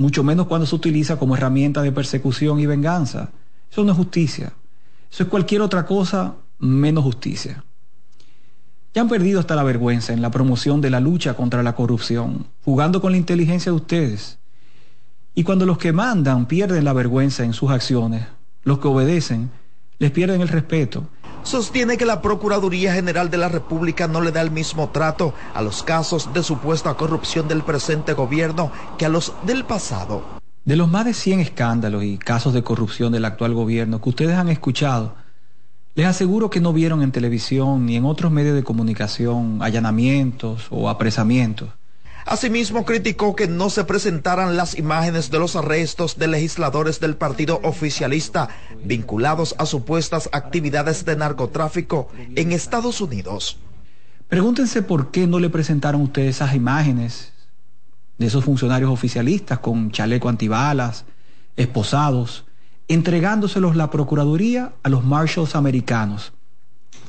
[0.00, 3.32] mucho menos cuando se utiliza como herramienta de persecución y venganza.
[3.70, 4.54] Eso no es justicia.
[5.12, 7.62] Eso es cualquier otra cosa menos justicia.
[8.94, 12.46] Ya han perdido hasta la vergüenza en la promoción de la lucha contra la corrupción,
[12.64, 14.38] jugando con la inteligencia de ustedes.
[15.34, 18.24] Y cuando los que mandan pierden la vergüenza en sus acciones,
[18.62, 19.50] los que obedecen
[19.98, 21.10] les pierden el respeto.
[21.42, 25.62] Sostiene que la Procuraduría General de la República no le da el mismo trato a
[25.62, 30.22] los casos de supuesta corrupción del presente gobierno que a los del pasado.
[30.64, 34.36] De los más de 100 escándalos y casos de corrupción del actual gobierno que ustedes
[34.36, 35.14] han escuchado,
[35.94, 40.88] les aseguro que no vieron en televisión ni en otros medios de comunicación allanamientos o
[40.88, 41.70] apresamientos.
[42.26, 47.60] Asimismo, criticó que no se presentaran las imágenes de los arrestos de legisladores del partido
[47.62, 48.48] oficialista
[48.84, 53.58] vinculados a supuestas actividades de narcotráfico en Estados Unidos.
[54.28, 57.32] Pregúntense por qué no le presentaron ustedes esas imágenes
[58.18, 61.04] de esos funcionarios oficialistas con chaleco antibalas,
[61.56, 62.44] esposados,
[62.86, 66.32] entregándoselos la Procuraduría a los Marshals americanos.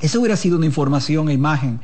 [0.00, 1.80] Esa hubiera sido una información e imagen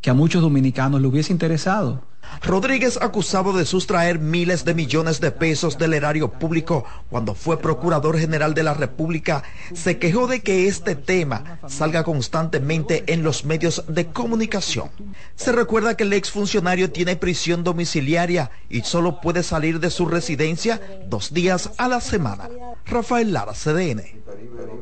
[0.00, 2.02] que a muchos dominicanos le hubiese interesado.
[2.42, 8.18] Rodríguez acusado de sustraer miles de millones de pesos del erario público cuando fue procurador
[8.18, 13.84] general de la República, se quejó de que este tema salga constantemente en los medios
[13.86, 14.90] de comunicación.
[15.36, 20.80] Se recuerda que el exfuncionario tiene prisión domiciliaria y solo puede salir de su residencia
[21.06, 22.48] dos días a la semana.
[22.86, 24.02] Rafael Lara, CDN.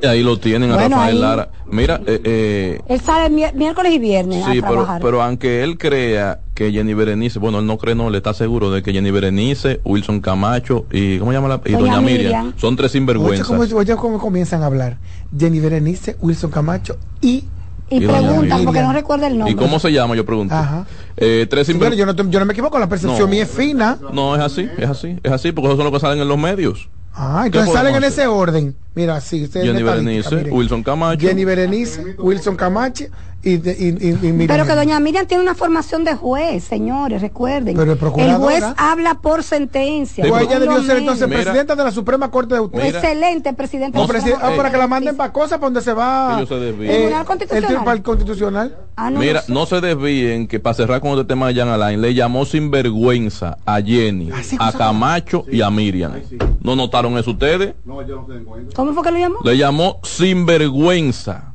[0.03, 1.51] Ahí lo tienen a Rafael Lara.
[1.67, 4.45] Mira, eh, eh, él sale miércoles y viernes.
[4.51, 8.19] Sí, pero, pero aunque él crea que Jenny Berenice, bueno, él no cree, no, le
[8.19, 11.63] está seguro de que Jenny Berenice, Wilson Camacho y, ¿cómo llama la?
[11.65, 12.53] Y Doña, Miriam.
[12.59, 13.49] son tres sinvergüenzas.
[13.49, 14.99] Oye, cómo, comienzan a hablar.
[15.35, 17.45] Jenny Berenice, Wilson Camacho y
[17.89, 19.55] y, preguntan porque no recuerda el nombre.
[19.55, 20.15] ¿Y cómo se llama?
[20.15, 20.55] Yo pregunto.
[20.55, 20.85] Ajá.
[21.17, 23.97] Eh, tres yo, no, yo no me equivoco, la percepción mía es fina.
[24.13, 26.37] No, es así, es así, es así, porque esos son los que salen en los
[26.37, 26.91] medios.
[27.15, 28.77] Ah, entonces salen en ese orden.
[28.95, 31.27] Mira, sí, Jenny Berenice, Wilson Camacho.
[31.27, 33.07] Jenny Berenice, Wilson Camacho
[33.43, 37.75] y, Pero que doña Miriam tiene una formación de juez, señores, recuerden.
[37.75, 40.27] Pero el, juez habla por sentencia.
[40.29, 42.89] Pues ella debió ser entonces presidenta de la Suprema Corte de Justicia.
[42.89, 43.97] Excelente presidente.
[43.97, 46.45] No, ah, para que la manden para cosas para donde se va.
[46.47, 47.97] Se eh, ¿Tribunal constitucional?
[47.97, 48.77] El, constitucional.
[48.97, 52.13] Ah, Mira, no se desvíen que para cerrar con este tema de Jan Alain, le
[52.13, 56.13] llamó sinvergüenza a Jenny, ah, a Camacho y a Miriam.
[56.61, 57.75] ¿No notaron eso ustedes?
[57.87, 58.75] No, yo no se cuenta.
[58.81, 59.37] ¿Cómo fue que lo llamó?
[59.45, 61.53] Le llamó sinvergüenza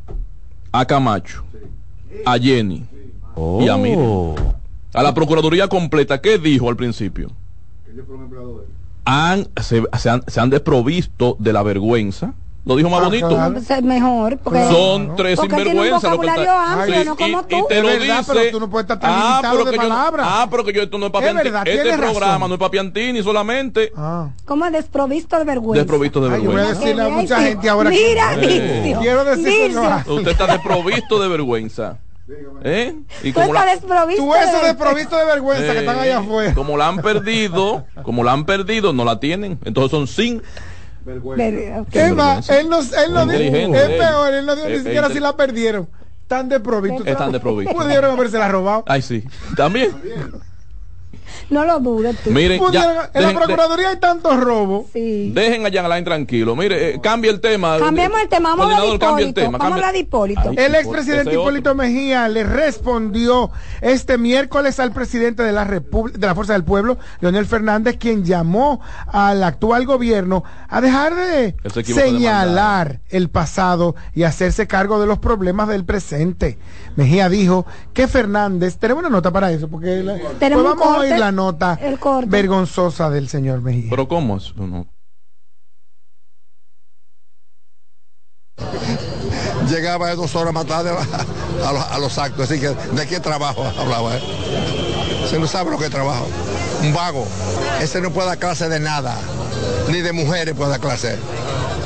[0.72, 1.44] a Camacho
[2.24, 2.86] a Jenny
[3.62, 4.00] y a Miriam.
[4.00, 4.36] Oh.
[4.94, 7.32] A la Procuraduría completa, ¿qué dijo al principio?
[9.06, 12.36] Han, se, han, se han desprovisto de la vergüenza
[12.66, 13.84] lo dijo más ah, bonito.
[13.84, 14.40] Mejor.
[14.72, 16.12] Son tres sinvergüenzas.
[16.12, 16.74] Lo que está...
[16.74, 17.58] amplio, no como tú.
[17.58, 18.34] Y te lo dice.
[18.34, 20.28] Pero tú no puedes estar tan ah, limitado de palabras.
[20.28, 21.72] ah, pero que yo esto no es para Piantini.
[21.72, 23.92] Este programa no es para Piantini solamente.
[23.96, 24.30] Ah.
[24.46, 25.84] ¿Cómo desprovisto de vergüenza?
[25.84, 26.56] Desprovisto de vergüenza.
[26.58, 27.90] Ay, yo voy a decirle a mucha gente ahora.
[27.92, 28.96] Mira, que...
[29.00, 29.82] Quiero decirle.
[30.08, 32.00] Usted está desprovisto de vergüenza.
[32.64, 32.96] ¿Eh?
[33.24, 36.56] Y como la, desprovisto tú eso de desprovisto de vergüenza que están allá afuera.
[36.56, 39.60] Como la han perdido, como la han perdido, no la tienen.
[39.64, 40.42] Entonces son sin
[41.06, 41.86] vergüenza.
[41.92, 42.50] ¿Qué más?
[42.50, 45.20] Él no, él no dijo, es peor, él no dijo ni eh, siquiera eh, si
[45.20, 45.88] la perdieron.
[46.28, 47.06] Tan desprovisto.
[47.06, 47.76] Están desprovistos.
[47.84, 48.84] Pudieron haberse la robado.
[48.88, 49.24] Ay, sí.
[49.56, 49.92] También.
[51.50, 52.32] No lo dudes tú.
[52.32, 54.88] Miren, ya, en la Procuraduría hay tantos robos.
[54.94, 55.32] Sí.
[55.34, 56.56] Dejen a Jan Alain tranquilo.
[56.56, 57.78] Mire, eh, cambia el tema.
[57.78, 58.56] Cambiemos el tema.
[58.56, 59.42] Vamos a hablar de Hipólito.
[59.52, 60.52] Vamos a hablar de Hipólito.
[60.56, 63.52] el expresidente Hipólito Mejía le respondió
[63.82, 68.82] este miércoles al presidente de la, de la Fuerza del Pueblo, Leonel Fernández, quien llamó
[69.08, 75.68] al actual gobierno a dejar de señalar el pasado y hacerse cargo de los problemas
[75.68, 76.58] del presente.
[76.96, 80.04] Mejía dijo que Fernández, tenemos una nota para eso, porque
[80.40, 81.78] pues vamos a oír la nota
[82.28, 83.90] vergonzosa del señor Mejía.
[83.90, 84.54] Pero ¿cómo es?
[89.70, 90.92] Llegaba a dos horas más tarde
[91.64, 94.16] a, los, actos, así que ¿de qué trabajo hablaba?
[94.16, 94.22] Eh?
[95.30, 96.28] Se no sabe lo que es trabajo.
[96.82, 97.26] Un vago.
[97.82, 99.18] Ese no puede dar clase de nada,
[99.90, 101.18] ni de mujeres puede dar clase.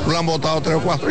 [0.06, 1.08] Lo han votado tres o cuatro.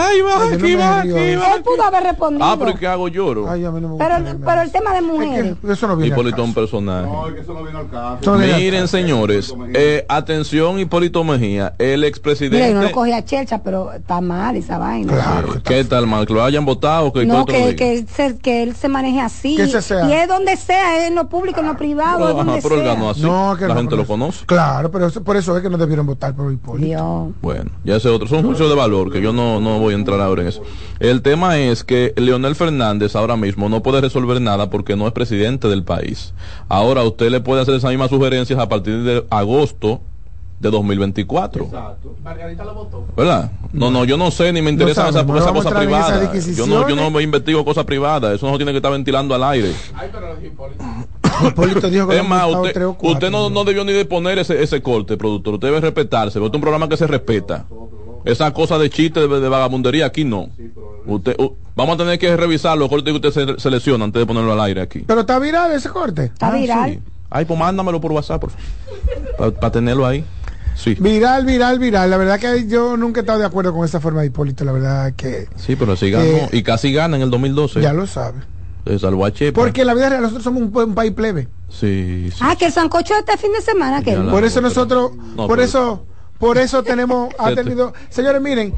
[0.00, 1.54] Ay, va, aquí va, aquí va.
[1.54, 2.44] Él pudo haber respondido.
[2.44, 3.08] Ah, pero ¿qué hago?
[3.08, 3.46] Lloro.
[3.98, 5.52] pero, pero el tema de mujeres.
[5.52, 7.06] Es que eso no viene Hipólito un personaje.
[7.06, 8.36] No, es que eso no viene al caso.
[8.36, 12.68] Miren, señores, eh, atención, Hipólito Mejía, el expresidente.
[12.68, 15.12] Mira, no lo cogí a Chelcha, pero está mal esa vaina.
[15.12, 15.62] Claro.
[15.62, 16.26] ¿Qué tal mal?
[16.26, 17.12] ¿Que lo hayan votado?
[17.12, 19.56] Que no, que, que, se, que, él se maneje así.
[19.56, 20.08] Que se sea.
[20.08, 22.18] Y es donde sea, es en lo público, en lo privado.
[22.18, 23.22] Pero, donde ajá, pero él ganó así.
[23.22, 24.46] No, que la gente lo conoce.
[24.46, 27.32] Claro, pero por eso es que no debieron votar por Hipólito.
[27.40, 28.28] Bueno, ya ese otro.
[28.28, 30.62] Son juicios de valor que yo no, no voy voy a entrar ahora en eso.
[30.98, 35.12] El tema es que Leonel Fernández ahora mismo no puede resolver nada porque no es
[35.12, 36.32] presidente del país.
[36.68, 40.00] Ahora usted le puede hacer esas mismas sugerencias a partir de agosto
[40.60, 41.64] de 2024.
[41.64, 42.14] Exacto.
[42.22, 43.06] Margarita lo votó.
[43.16, 43.50] ¿Verdad?
[43.72, 46.56] No, no, yo no sé ni me interesan esas esa cosas privadas.
[46.56, 48.34] Yo no, yo no me investigo cosas privadas.
[48.34, 49.72] Eso no tiene que estar ventilando al aire.
[49.94, 50.36] Ay, pero
[52.12, 55.54] es más, usted, usted no, no, debió ni de poner ese, ese corte, productor.
[55.54, 56.38] Usted debe respetarse.
[56.38, 57.64] Porque es un programa que se respeta.
[58.24, 60.50] Esa cosa de chiste, de, vagabundería, aquí no.
[61.06, 61.36] Usted,
[61.74, 64.60] vamos a tener que revisar los cortes que usted se, selecciona antes de ponerlo al
[64.60, 65.00] aire aquí.
[65.06, 66.24] Pero está viral ese corte.
[66.24, 67.00] Está ah, viral.
[67.30, 68.44] Ay, pues mándamelo por WhatsApp,
[69.38, 70.24] Para tenerlo ahí.
[70.74, 70.96] Sí.
[70.98, 72.10] Viral, viral, viral.
[72.10, 74.64] La verdad que yo nunca he estado de acuerdo con esa forma de Hipólito.
[74.64, 75.48] La verdad que.
[75.56, 76.48] Sí, pero así ganó.
[76.52, 77.80] y casi gana en el 2012.
[77.80, 78.40] Ya lo sabe.
[79.54, 81.48] Porque la vida real nosotros somos un, país plebe.
[81.68, 86.06] Sí, Ah, que el sancocho este fin de semana que Por eso nosotros, por eso
[86.40, 88.74] por eso tenemos, ha tenido, señores, miren,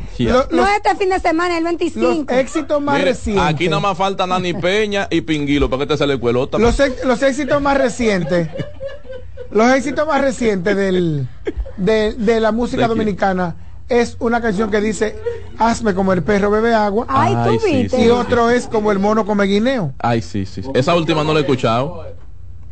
[0.51, 2.27] no este fin de semana, el 25.
[2.29, 3.45] Los éxitos más recientes.
[3.45, 6.59] Aquí nada más falta Nani Peña y Pinguilo para que te sale el cuelota.
[6.59, 8.49] Los, los éxitos más recientes,
[9.53, 11.29] los éxitos más recientes del,
[11.77, 13.55] de, la música dominicana
[13.89, 15.17] es una canción que dice
[15.57, 17.07] Hazme como el perro bebe agua.
[17.09, 18.05] Ay, tú viste.
[18.05, 19.93] y otro es como el mono come guineo.
[20.01, 20.63] Ay, sí, sí.
[20.75, 22.22] Esa última no la he escuchado.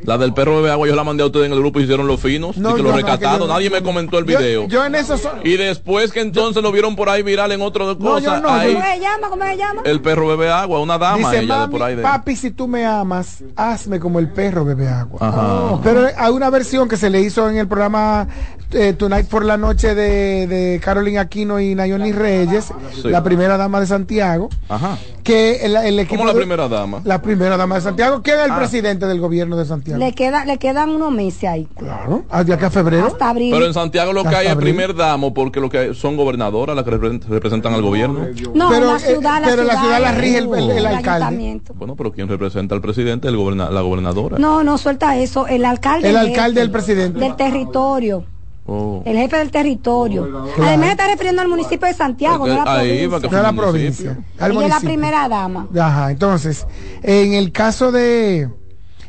[0.03, 2.07] La del perro bebe agua yo la mandé a ustedes en el grupo y hicieron
[2.07, 3.49] los finos y que lo recataron.
[3.49, 4.67] Nadie me comentó el video.
[4.69, 7.99] Yo, en eso Y después que entonces lo vieron por ahí viral en otro cosa.
[7.99, 9.29] ¿Cómo se llama?
[9.29, 9.83] ¿Cómo se llama?
[9.85, 11.97] El perro bebe agua, una dama ella de por ahí.
[11.97, 15.19] Papi, si tú me amas, hazme como el perro bebe agua.
[15.21, 15.81] Ajá.
[15.83, 18.27] Pero hay una versión que se le hizo en el programa
[18.73, 22.73] eh, Tonight por la noche de, de Carolina Aquino y Nayoni Reyes,
[23.05, 24.49] la primera dama de Santiago.
[24.69, 24.97] Ajá.
[25.25, 27.01] Que el, el equipo ¿Cómo la primera dama?
[27.05, 28.23] La primera dama de Santiago.
[28.23, 28.59] ¿Quién es el ah.
[28.59, 29.90] presidente del gobierno de Santiago?
[29.99, 31.69] Le, queda, le quedan unos meses ahí.
[31.77, 33.07] Claro, hasta que a febrero.
[33.07, 33.53] Hasta abril.
[33.53, 36.85] Pero en Santiago lo que hay es primer damo porque lo que son gobernadoras las
[36.85, 38.27] que representan al gobierno.
[38.55, 41.61] No, pero, la eh, ciudad, la pero ciudad, la ciudad la rige el, alcalde.
[41.75, 43.29] Bueno, pero ¿quién representa al presidente?
[43.29, 44.39] El la gobernadora.
[44.39, 45.47] No, no suelta eso.
[45.47, 46.09] El alcalde.
[46.09, 47.19] El alcalde del presidente.
[47.19, 48.25] Del territorio.
[48.67, 49.03] Oh.
[49.05, 50.47] El jefe del territorio.
[50.63, 53.43] Además está refiriendo al municipio de Santiago, no la Ahí, provincia.
[53.43, 54.19] la provincia.
[54.39, 55.67] es la primera dama.
[55.77, 56.67] Ajá, entonces,
[57.03, 58.49] en el caso de,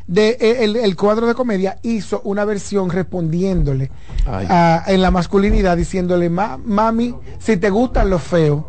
[0.06, 3.90] de e, el, cuadro de comedia hizo una versión respondiéndole
[4.86, 8.64] en la masculinidad, diciéndole, mami, si te gustan los feos,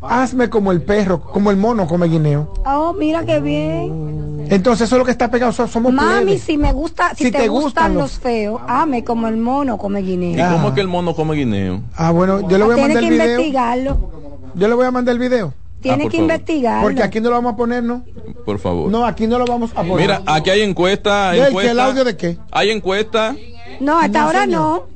[0.00, 2.52] hazme como el perro, como el mono come guineo.
[2.64, 4.46] Oh, mira qué bien.
[4.50, 7.94] Entonces eso es lo que está pegado, somos Mami, si me gusta, si, te, gustan,
[7.94, 10.46] los feos, ame como el mono come guineo.
[10.46, 11.82] ¿Y cómo es que el mono come guineo?
[11.96, 13.26] Ah, bueno, yo le voy a mandar el video.
[13.26, 14.10] investigarlo.
[14.54, 15.52] Yo le voy a mandar el video.
[15.80, 16.82] Tiene ah, que investigar.
[16.82, 18.04] Porque aquí no lo vamos a poner, ¿no?
[18.44, 18.90] Por favor.
[18.90, 19.96] No, aquí no lo vamos a poner.
[19.98, 21.36] Mira, aquí hay encuesta.
[21.36, 22.38] encuesta ¿El audio de qué?
[22.50, 23.36] Hay encuesta.
[23.80, 24.86] No, hasta ahora no.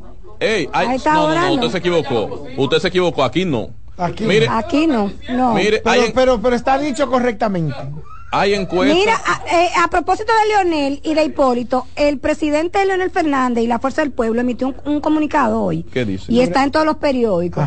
[0.40, 2.46] Ey, hay, no, no, no, usted se equivocó.
[2.56, 3.70] Usted se equivocó, aquí no.
[3.96, 5.54] Aquí, Mire, aquí no, no.
[5.54, 7.76] Mire, pero, pero, pero está dicho correctamente.
[8.34, 8.96] Hay encuestas.
[8.96, 9.20] Mira,
[9.52, 14.00] eh, a, propósito de Leonel y de Hipólito, el presidente Leonel Fernández y la Fuerza
[14.00, 15.82] del Pueblo emitió un, comunicado hoy.
[15.82, 16.32] ¿Qué dice?
[16.32, 17.62] Y está en todos los periódicos.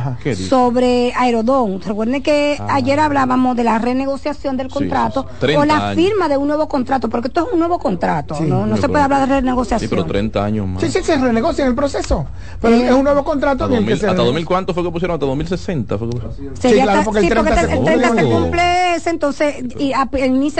[0.50, 1.82] Sobre Aerodón.
[1.82, 2.68] Recuerden que ah.
[2.72, 7.28] ayer hablábamos de la renegociación del contrato o la firma de un nuevo contrato, porque
[7.28, 8.40] esto es un nuevo contrato.
[8.42, 9.88] no, se puede hablar de renegociación.
[9.88, 10.82] Sí, pero 30 años más.
[10.82, 12.26] Sí, sí, se renegocia en el proceso.
[12.60, 13.66] Pero eh, es un nuevo contrato.
[13.66, 15.14] Hasta, 2000, hasta 2000, ¿cuánto fue que pusieron?
[15.14, 15.98] Hasta 2060.
[16.00, 16.08] Fue
[16.60, 17.56] sí, claro, porque el 30,
[18.16, 19.94] se, cumple ese, entonces y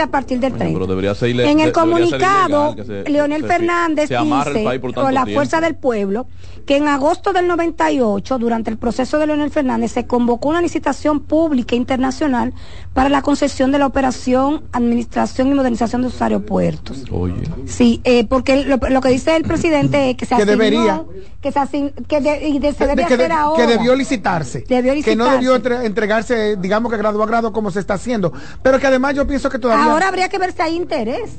[0.02, 0.76] a partir del 30
[1.22, 2.74] en el comunicado,
[3.06, 6.26] Leonel Fernández dice, con la fuerza del pueblo,
[6.66, 11.20] que en agosto del 98, durante el proceso de Leonel Fernández, se convocó una licitación
[11.20, 12.52] pública internacional
[12.92, 17.04] para la concesión de la operación, administración y modernización de sus aeropuertos.
[17.10, 17.34] Oye.
[17.66, 21.04] Sí, eh, porque lo, que dice el presidente es que se que debería
[21.40, 23.64] que se, que se debe hacer ahora.
[23.64, 24.64] Que debió licitarse.
[24.68, 25.10] Debió licitarse.
[25.10, 28.32] Que no debió entregarse, digamos que grado a grado como se está haciendo.
[28.62, 29.85] Pero que además yo pienso que todavía...
[29.90, 31.30] Ahora habría que ver si hay interés.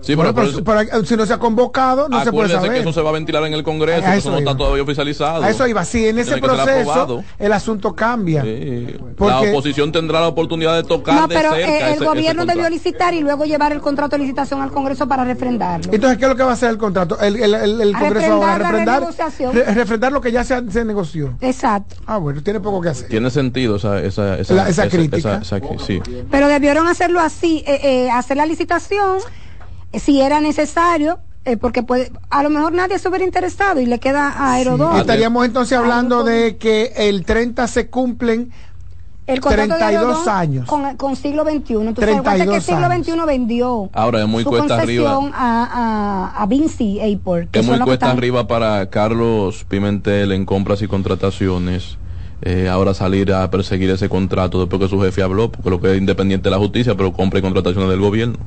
[0.00, 2.72] Sí, bueno, pero, si no se ha convocado, no se puede saber.
[2.72, 5.42] que eso se va a ventilar en el Congreso, eso, no está todavía oficializado.
[5.42, 5.84] A eso iba.
[5.84, 8.44] Sí, en ese proceso el asunto cambia.
[8.44, 13.20] la oposición tendrá la oportunidad de tocar no, pero eh, el gobierno debió licitar y
[13.20, 15.92] luego llevar el contrato de licitación al Congreso para refrendarlo.
[15.92, 17.18] Entonces, ¿qué es lo que va a hacer el contrato?
[17.20, 19.02] El, Congreso va a refrendar,
[19.74, 21.36] refrendar lo que ya se, se, negoció.
[21.40, 21.96] Exacto.
[22.06, 23.08] Ah, bueno, tiene poco que hacer.
[23.08, 25.42] Tiene sentido esa, esa, esa, crítica.
[25.86, 26.00] sí.
[26.30, 29.18] Pero debieron hacerlo así, eh, eh, hacer la licitación
[29.92, 33.98] si era necesario, eh, porque puede, a lo mejor nadie se hubiera interesado y le
[33.98, 34.96] queda a Aerodón.
[34.98, 38.50] Estaríamos entonces hablando de que el 30 se cumplen
[39.26, 40.66] el 32 años.
[40.66, 41.74] Con, con siglo XXI.
[41.74, 45.18] Entonces, que siglo XXI vendió Ahora es muy cuesta arriba.
[45.34, 47.54] A, a, a Vinci Airport.
[47.54, 51.98] Es muy cuesta arriba para Carlos Pimentel en compras y contrataciones
[52.42, 55.92] eh, ahora salir a perseguir ese contrato después que su jefe habló, porque lo que
[55.92, 58.38] es independiente de la justicia, pero compra y contrataciones del gobierno.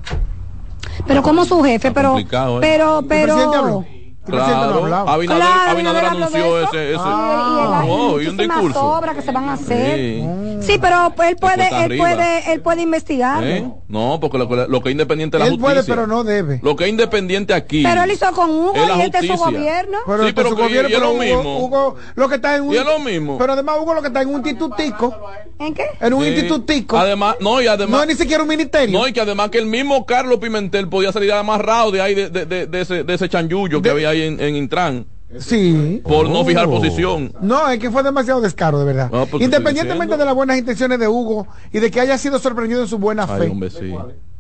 [1.06, 2.16] Pero como su jefe, pero,
[2.62, 3.86] pero, pero,
[4.26, 8.86] Claro, Abinader, Abinader anunció ese, ese ah, y, y, un discurso.
[8.86, 10.22] obras que se van a hacer.
[10.62, 13.44] Sí, pero él puede, él puede, él puede investigar.
[13.44, 13.68] ¿Eh?
[13.88, 15.74] No, porque lo, lo, que es independiente de la él justicia.
[15.74, 16.60] puede, pero no debe.
[16.62, 17.82] Lo que es independiente aquí.
[17.82, 19.98] Pero él hizo con Hugo y este es su gobierno.
[20.06, 21.60] Pero sí, pero su que, gobierno, y es lo mismo.
[21.60, 23.38] Hugo, lo que está en un, y es lo mismo.
[23.38, 25.16] Pero además Hugo lo que está en un institutico.
[25.58, 25.86] ¿En qué?
[26.00, 26.98] En un institutico.
[26.98, 27.92] Además, no, y además.
[27.92, 29.00] No es ni siquiera un ministerio.
[29.00, 32.30] No, y que además que el mismo Carlos Pimentel podía salir amarrado de ahí, de,
[32.30, 35.06] de, de, de ese, de ese chanchullo que había ahí en, en Intran.
[35.38, 36.02] Sí.
[36.04, 36.72] Por no fijar oh.
[36.72, 37.32] posición.
[37.42, 39.28] No, es que fue demasiado descaro, de verdad.
[39.30, 42.88] Pues, Independientemente de las buenas intenciones de Hugo y de que haya sido sorprendido en
[42.88, 43.52] su buena fe.
[43.70, 43.94] sí.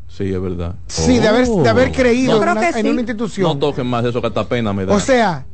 [0.07, 0.33] sí.
[0.33, 0.75] es verdad.
[0.87, 3.47] Sí, de, haber, de haber creído en, una, en, una, institución.
[3.47, 4.95] No toquen más eso que hasta pena me da.
[4.95, 5.45] O sea,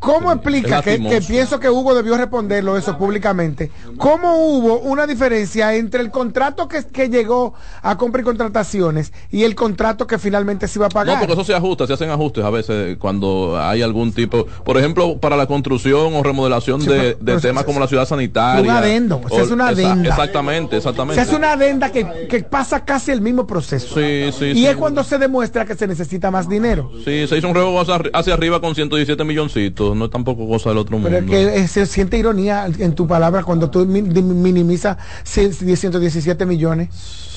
[0.00, 3.70] ¿Cómo explica que, pienso que Hugo debió responderlo eso públicamente?
[3.96, 9.42] ¿Cómo hubo una diferencia entre el contrato que, que llegó a compra y contrataciones y
[9.42, 11.14] el contrato que finalmente se iba a pagar?
[11.14, 14.78] No, porque eso se ajusta, se hacen ajustes a veces cuando hay algún tipo, por
[14.78, 18.62] ejemplo, para la construcción o remodelación de, temas como la ciudad sanitaria.
[18.62, 20.08] Un adendo, es una adenda.
[20.08, 21.22] exactamente, exactamente.
[21.22, 23.94] Se hace una adenda que, que, pasa casi el mismo proceso.
[23.94, 24.52] Sí, sí.
[24.58, 26.90] Y es cuando se demuestra que se necesita más dinero.
[27.04, 30.78] Sí, se hizo un rebo hacia arriba con 117 milloncitos no es tampoco cosa del
[30.78, 31.08] otro mundo.
[31.08, 36.88] Pero es que eh, se siente ironía en tu palabra cuando tú minimizas 117 millones.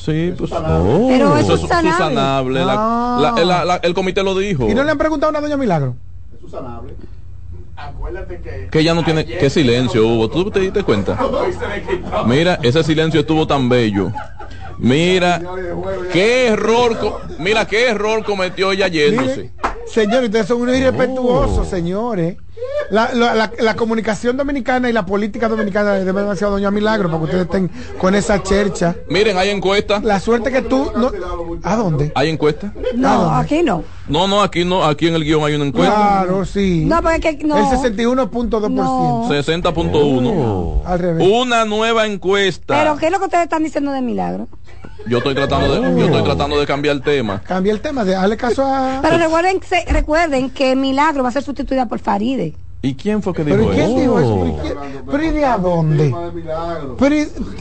[0.05, 0.51] Sí, pues.
[0.51, 1.07] Oh.
[1.09, 2.61] Pero eso es sanable.
[2.65, 3.79] Ah.
[3.83, 4.67] el comité lo dijo.
[4.69, 5.95] ¿Y no le han preguntado a una doña Milagro?
[6.43, 6.93] Es sanable.
[7.75, 8.67] Acuérdate que.
[8.71, 9.25] Que ella no tiene.
[9.25, 10.29] ¿Qué silencio hubo?
[10.29, 11.17] ¿Tú te diste cuenta?
[12.25, 14.11] Mira, ese silencio estuvo tan bello.
[14.77, 15.41] Mira,
[16.11, 17.21] qué error.
[17.39, 19.51] Mira, qué error cometió ella yéndose.
[19.85, 22.37] Señores, ustedes son unos irrespetuosos, señores.
[22.89, 27.23] La, la, la, comunicación dominicana y la política dominicana debe demasiado doña Milagro para que
[27.23, 28.95] ustedes estén con esa chercha.
[29.09, 30.01] Miren, hay encuesta.
[30.03, 31.11] La suerte que tú no,
[31.63, 32.11] ¿A dónde?
[32.15, 32.73] ¿Hay encuesta?
[32.95, 33.83] No, aquí no.
[34.07, 35.95] No, no, aquí no, aquí en el guion hay una encuesta.
[35.95, 36.83] Claro, sí.
[36.85, 37.57] No, porque no.
[37.57, 38.69] El 61.2%.
[38.69, 39.29] No.
[39.29, 40.81] 60.1.
[40.85, 41.27] Al revés.
[41.31, 42.77] Una nueva encuesta.
[42.77, 44.47] Pero ¿qué es lo que ustedes están diciendo de Milagro?
[45.07, 47.41] Yo estoy tratando de, yo estoy tratando de cambiar el tema.
[47.41, 48.99] Cambia el tema, de darle caso a.
[49.01, 52.53] Pero recuerden, recuerden que Milagro va a ser sustituida por Faride.
[52.83, 54.57] ¿Y quién fue que dijo ¿Pero quién dijo eso?
[55.09, 56.15] ¿Pero y de a dónde?
[56.97, 57.15] Pero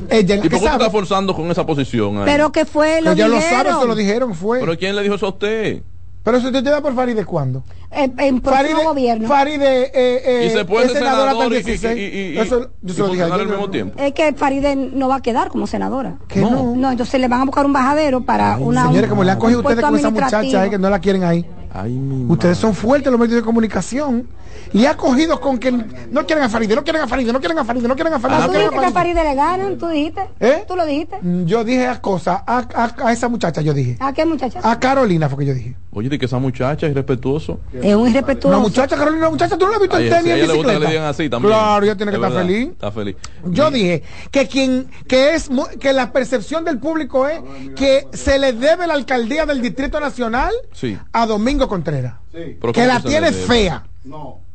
[0.09, 2.23] ella, ¿Y por qué está forzando con esa posición?
[2.25, 4.61] Pero que fue lo que ya lo sabe, se lo dijeron, fue.
[4.61, 5.83] ¿Pero quién le dijo eso a usted?
[6.23, 7.65] Pero si usted te da por Faride, ¿cuándo?
[7.91, 9.27] En, en próximo gobierno.
[9.27, 11.97] Faride eh, eh, y se puede es senadora hasta el 16.
[11.97, 13.99] Y, y, y, Eso yo se lo dije al mismo tiempo.
[13.99, 16.19] Es que Faride no va a quedar como senadora.
[16.29, 16.77] ¿Qué no?
[16.77, 18.87] No, entonces le van a buscar un bajadero para Ay, una.
[18.87, 21.47] Señores, como le han cogido ustedes con esa muchacha eh, que no la quieren ahí.
[21.73, 21.99] Ay,
[22.29, 24.29] ustedes son fuertes los medios de comunicación
[24.73, 27.59] le ha cogido con que no quieren a Faride, no quieren a Faride, no quieren
[27.59, 28.41] a Faride, no quieren a Faride.
[28.43, 29.79] Ah, ¿Tú dijiste que a Faride le ganan?
[29.79, 30.21] ¿Tú dijiste?
[30.39, 30.65] ¿Eh?
[30.67, 31.19] ¿Tú lo dijiste?
[31.21, 33.97] Mm, yo dije a cosas, a, a, a, esa muchacha yo dije.
[34.01, 34.61] ¿A qué muchacha?
[34.63, 35.77] A Carolina fue que yo dije.
[35.93, 37.61] Oye, de que esa muchacha es irrespetuoso.
[37.73, 38.57] Es un irrespetuoso.
[38.57, 40.79] Una muchacha, Carolina, una muchacha, tú no la has visto en tenis en bicicleta.
[40.79, 41.53] Le digan así también.
[41.53, 42.69] Claro, ella tiene que estar feliz.
[42.69, 43.17] Está feliz.
[43.47, 45.51] Yo dije que quien, que es,
[45.81, 47.41] que la percepción del público es
[47.75, 50.97] que se le debe la alcaldía del Distrito Nacional sí.
[51.13, 52.15] a Domingo Contreras.
[52.33, 52.59] Sí.
[52.73, 53.85] Que la tiene fea.
[54.05, 54.50] No.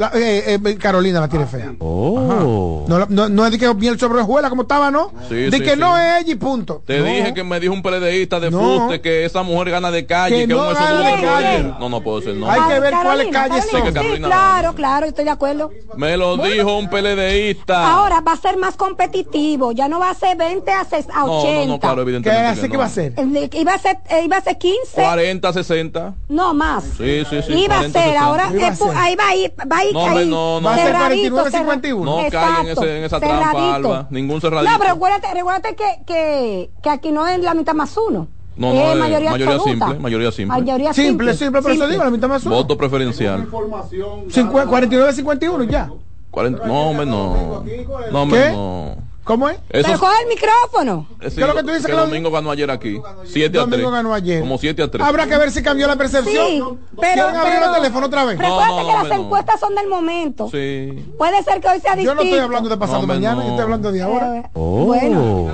[0.00, 1.74] La, eh, eh, Carolina la tiene fea.
[1.78, 2.86] Oh.
[2.88, 5.12] No, no, no, es de que miel sobre hojuela como estaba, ¿no?
[5.28, 5.78] Sí, de sí, que sí.
[5.78, 6.82] no es ella y punto.
[6.86, 7.04] Te no.
[7.04, 8.60] dije que me dijo un PLDista de No.
[8.60, 11.74] fuste que esa mujer gana de calle, Que que, no gana de calle.
[11.78, 12.50] No, no puedo ser, no.
[12.50, 13.92] Hay que ver Carolina, cuáles calles son.
[13.92, 15.70] Carolina claro, claro, estoy de acuerdo.
[15.98, 17.92] Me lo dijo un PLDista.
[17.92, 21.26] Ahora va a ser más competitivo, ya no va a ser 20 a, 6, a
[21.26, 21.60] no, 80.
[21.60, 22.46] no, no, claro, Que evidentemente.
[22.46, 22.78] así que no.
[22.78, 23.12] va a ser.
[23.18, 24.78] Eh, Iba a ser, eh, iba a ser 15.
[24.94, 26.14] 40, 60.
[26.30, 26.84] No más.
[26.96, 27.52] Sí, sí, sí.
[27.52, 28.20] Iba 40, a ser, 60.
[28.20, 30.68] ahora eh, ahí va a ir, va a ir No, ahí, no, no.
[30.68, 32.04] Va a ser cerradito, 49, cerra- 51.
[32.04, 33.74] No Exacto, caigan en, ese- en esa trampa, cerradito.
[33.94, 34.06] Alba.
[34.10, 34.72] Ningún cerradito.
[34.72, 38.28] No, pero recuérdate, recuérdate que, que, que aquí no es la mitad más uno.
[38.56, 40.58] No, no, es es mayoría, mayoría simple, mayoría simple.
[40.60, 41.88] Mayoría Simple, simple, pero eso Simple.
[41.92, 42.54] digo, la mitad más uno.
[42.56, 43.40] Voto preferencial.
[43.40, 44.24] Información.
[44.68, 45.90] 49, 51 ya.
[46.30, 47.64] 40, no, hombre, no.
[48.12, 48.96] No, hombre, no.
[49.30, 49.58] ¿Cómo es?
[49.70, 51.06] Eso Pero coge el micrófono.
[51.20, 52.06] es ¿Qué es lo que tú dices, que Claudio?
[52.08, 53.00] Domingo ganó ayer aquí.
[53.26, 53.70] 7 a 3.
[53.70, 54.40] Domingo ganó ayer.
[54.40, 55.06] Como 7 a 3.
[55.06, 56.46] Habrá que ver si cambió la percepción.
[56.48, 56.62] Sí,
[57.00, 58.38] pero, ¿Quieren abrir pero el teléfono otra vez?
[58.38, 60.48] Recuerda No, no, que las encuestas son del momento.
[60.50, 61.12] Sí.
[61.16, 62.14] Puede ser que hoy sea Yo distinto.
[62.16, 63.42] no estoy hablando de pasado mañana, no.
[63.42, 64.36] yo estoy hablando de ahora.
[64.38, 65.48] Eh, Bueno,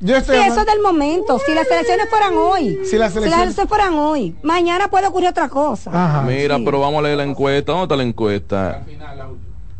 [0.00, 1.38] Yo sí, estoy eso es del momento.
[1.46, 2.80] Si las elecciones fueran hoy.
[2.84, 4.36] Si las elecciones- elecciones fueran hoy.
[4.42, 5.90] Mañana puede ocurrir otra cosa.
[5.92, 6.22] Ajá.
[6.22, 6.62] Mira, sí.
[6.64, 7.72] pero vamos a leer la encuesta.
[7.72, 8.82] ¿Dónde está la encuesta?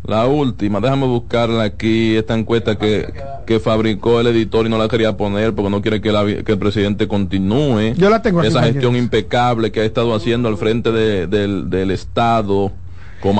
[0.06, 3.11] La última, déjame buscarla aquí, esta encuesta que,
[3.46, 6.52] que fabricó el editor y no la quería poner porque no quiere que, la- que
[6.52, 7.94] el presidente continúe.
[7.96, 11.70] Yo la tengo aquí, Esa gestión impecable que ha estado haciendo al frente de- del,
[11.70, 12.70] del Estado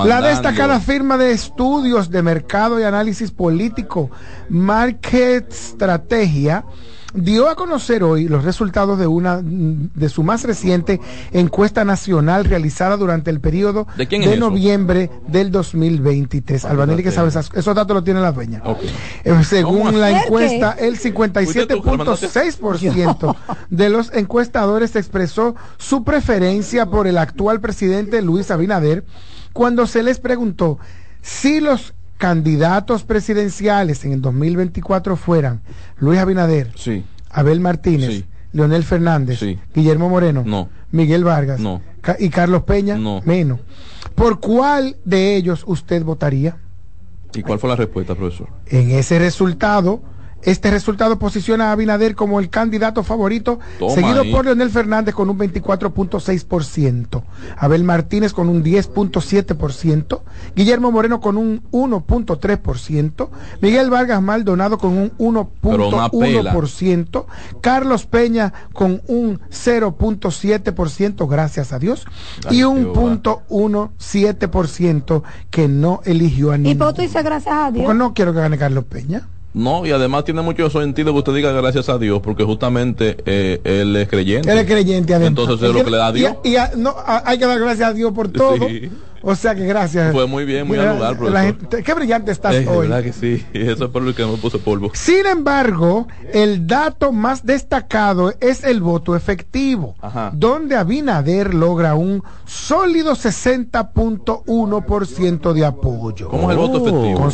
[0.07, 4.11] La destacada firma de estudios de mercado y análisis político
[4.49, 6.65] Market Strategia
[7.15, 11.01] dio a conocer hoy los resultados de una de su más reciente
[11.33, 16.65] encuesta nacional realizada durante el periodo de, noviembre del 2023.
[16.65, 18.63] Albanelli que sabe esos datos los tiene la dueña.
[19.25, 23.37] Eh, según la encuesta, el 57.6%
[23.71, 29.05] de los encuestadores expresó su preferencia por el actual presidente Luis Abinader
[29.53, 30.81] cuando se les preguntó
[31.23, 35.61] si los candidatos presidenciales en el 2024 fueran
[35.99, 36.73] Luis Abinader,
[37.31, 39.41] Abel Martínez, Leonel Fernández,
[39.75, 41.61] Guillermo Moreno, Miguel Vargas
[42.19, 43.61] y Carlos Peña, menos.
[44.15, 46.57] ¿Por cuál de ellos usted votaría?
[47.35, 48.49] ¿Y cuál fue la respuesta, profesor?
[48.67, 50.01] En ese resultado
[50.45, 53.59] este resultado posiciona a Abinader como el candidato favorito,
[53.95, 57.23] seguido por Leonel Fernández con un 24.6%,
[57.57, 60.21] Abel Martínez con un 10.7%,
[60.55, 63.29] Guillermo Moreno con un 1.3%,
[63.61, 67.27] Miguel Vargas Maldonado con un 1.1%,
[67.61, 72.05] Carlos Peña con un 0.7%, gracias a Dios,
[72.51, 76.91] y un .17% que no eligió a ninguno.
[76.91, 77.87] ¿Y tú dices gracias a Dios?
[77.87, 79.29] Porque no quiero que gane Carlos Peña.
[79.55, 83.61] No, y además tiene mucho sentido que usted diga gracias a Dios, porque justamente eh,
[83.63, 84.51] él es creyente.
[84.51, 85.29] Él es creyente, además.
[85.29, 86.35] Entonces es lo que le da a Dios.
[86.43, 88.67] Y, no, hay que dar gracias a Dios por todo.
[89.27, 90.13] O sea que gracias.
[90.13, 91.57] Fue muy bien, muy al lugar, profesor.
[91.83, 92.89] qué brillante estás hoy.
[92.89, 94.91] verdad que sí, eso es por lo que me puso polvo.
[94.93, 99.95] Sin embargo, el dato más destacado es el voto efectivo,
[100.33, 106.29] donde Abinader logra un sólido 60.1% de apoyo.
[106.29, 107.21] ¿Cómo es el voto efectivo?
[107.21, 107.33] Con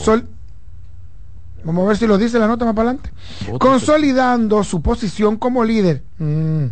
[1.65, 3.11] Vamos a ver si lo dice la nota más para adelante.
[3.59, 6.03] Consolidando su posición como líder.
[6.19, 6.67] Mm,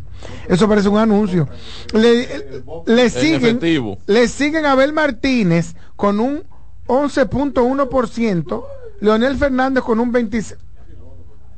[0.48, 1.48] eso parece un anuncio.
[1.92, 3.60] Le, siguen,
[4.06, 6.42] le siguen a Abel Martínez con un
[6.86, 8.64] 11.1%,
[9.00, 10.56] Leonel Fernández con un 26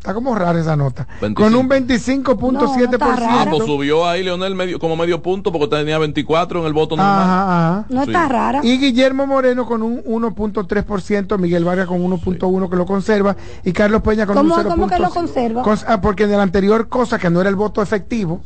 [0.00, 1.07] Está como rara esa nota.
[1.35, 2.99] Con un 25.7%.
[3.02, 6.97] ah, pues subió ahí Leonel medio, como medio punto porque tenía 24 en el voto
[6.97, 7.85] normal.
[7.90, 8.61] No está rara.
[8.62, 14.01] Y Guillermo Moreno con un 1.3%, Miguel Vargas con 1.1 que lo conserva y Carlos
[14.01, 14.70] Peña con un 0.
[14.70, 15.62] ¿Cómo que lo conserva?
[15.87, 18.40] ah, porque en la anterior cosa que no era el voto efectivo,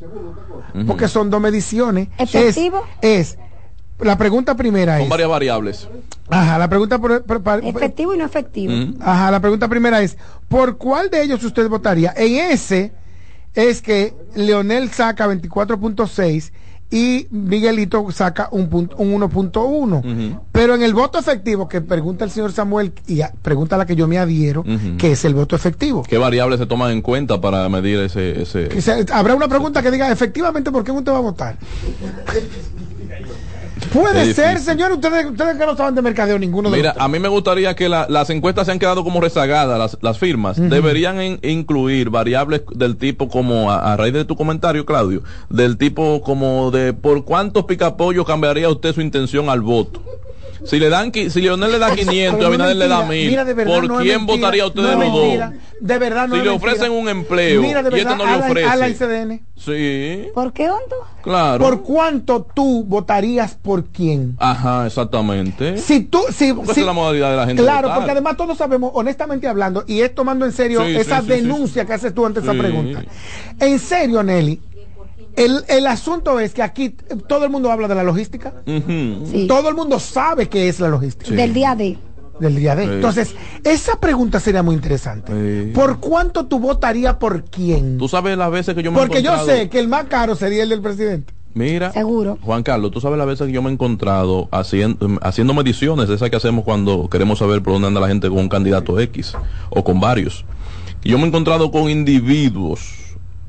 [0.89, 2.09] porque son dos mediciones.
[2.19, 2.83] ¿Efectivo?
[3.01, 3.39] Es,
[4.01, 5.03] la pregunta primera es.
[5.03, 5.89] Son varias variables.
[6.29, 7.25] Ajá, la pregunta por,
[7.63, 8.73] efectivo y no efectivo.
[9.01, 10.17] Ajá, la pregunta primera es,
[10.49, 12.13] ¿por cuál de ellos usted votaría?
[12.17, 12.93] En ese
[13.55, 16.53] es que Leonel saca 24.6
[16.91, 20.41] y Miguelito saca un, punto, un 1.1.
[20.53, 24.07] Pero en el voto efectivo, que pregunta el señor Samuel, y pregunta la que yo
[24.07, 24.65] me adhiero,
[24.99, 26.05] que es el voto efectivo.
[26.05, 28.43] ¿Qué variables se toman en cuenta para medir ese...
[28.43, 28.69] ese...
[29.13, 31.57] Habrá una pregunta que diga, efectivamente, ¿por qué usted va a votar?
[33.93, 37.19] Puede ser, señor, ustedes, ustedes que no saben de mercadeo ninguno de Mira, a mí
[37.19, 40.57] me gustaría que las encuestas se han quedado como rezagadas, las, firmas.
[40.57, 46.71] Deberían incluir variables del tipo como, a, raíz de tu comentario, Claudio, del tipo como
[46.71, 50.03] de por cuántos picapollos cambiaría usted su intención al voto.
[50.65, 54.27] Si le dan, si Leonel le da 500 y Abinader le da 1000, ¿por quién
[54.27, 55.51] votaría usted de los dos?
[55.81, 58.69] De verdad no Si le ofrecen un empleo y este no le ofrece.
[58.69, 59.43] A la ICDN.
[59.57, 60.29] Sí.
[60.35, 60.97] ¿Por qué hondo?
[61.23, 61.65] Claro.
[61.65, 64.37] ¿Por cuánto tú votarías por quién?
[64.39, 65.79] Ajá, exactamente.
[65.79, 67.63] Si tú, si, si es la modalidad de la gente.
[67.63, 71.93] Claro, porque además todos sabemos, honestamente hablando, y es tomando en serio esa denuncia que
[71.93, 73.05] haces tú ante esa pregunta.
[73.59, 74.61] En serio, Nelly,
[75.37, 76.91] el, el, asunto es que aquí
[77.29, 78.53] todo el mundo habla de la logística.
[79.49, 81.35] Todo el mundo sabe qué es la logística.
[81.35, 81.99] Del día de.
[82.41, 82.85] Del día de.
[82.85, 85.73] Entonces, esa pregunta sería muy interesante.
[85.75, 87.99] ¿Por cuánto tú votarías por quién?
[87.99, 90.63] Tú sabes las veces que yo me Porque yo sé que el más caro sería
[90.63, 91.33] el del presidente.
[91.55, 92.37] Mira, seguro.
[92.43, 96.29] Juan Carlos, tú sabes las veces que yo me he encontrado haciendo, haciendo mediciones, esas
[96.29, 99.35] que hacemos cuando queremos saber por dónde anda la gente con un candidato X
[99.71, 100.45] o con varios.
[101.05, 103.04] Y yo me he encontrado con individuos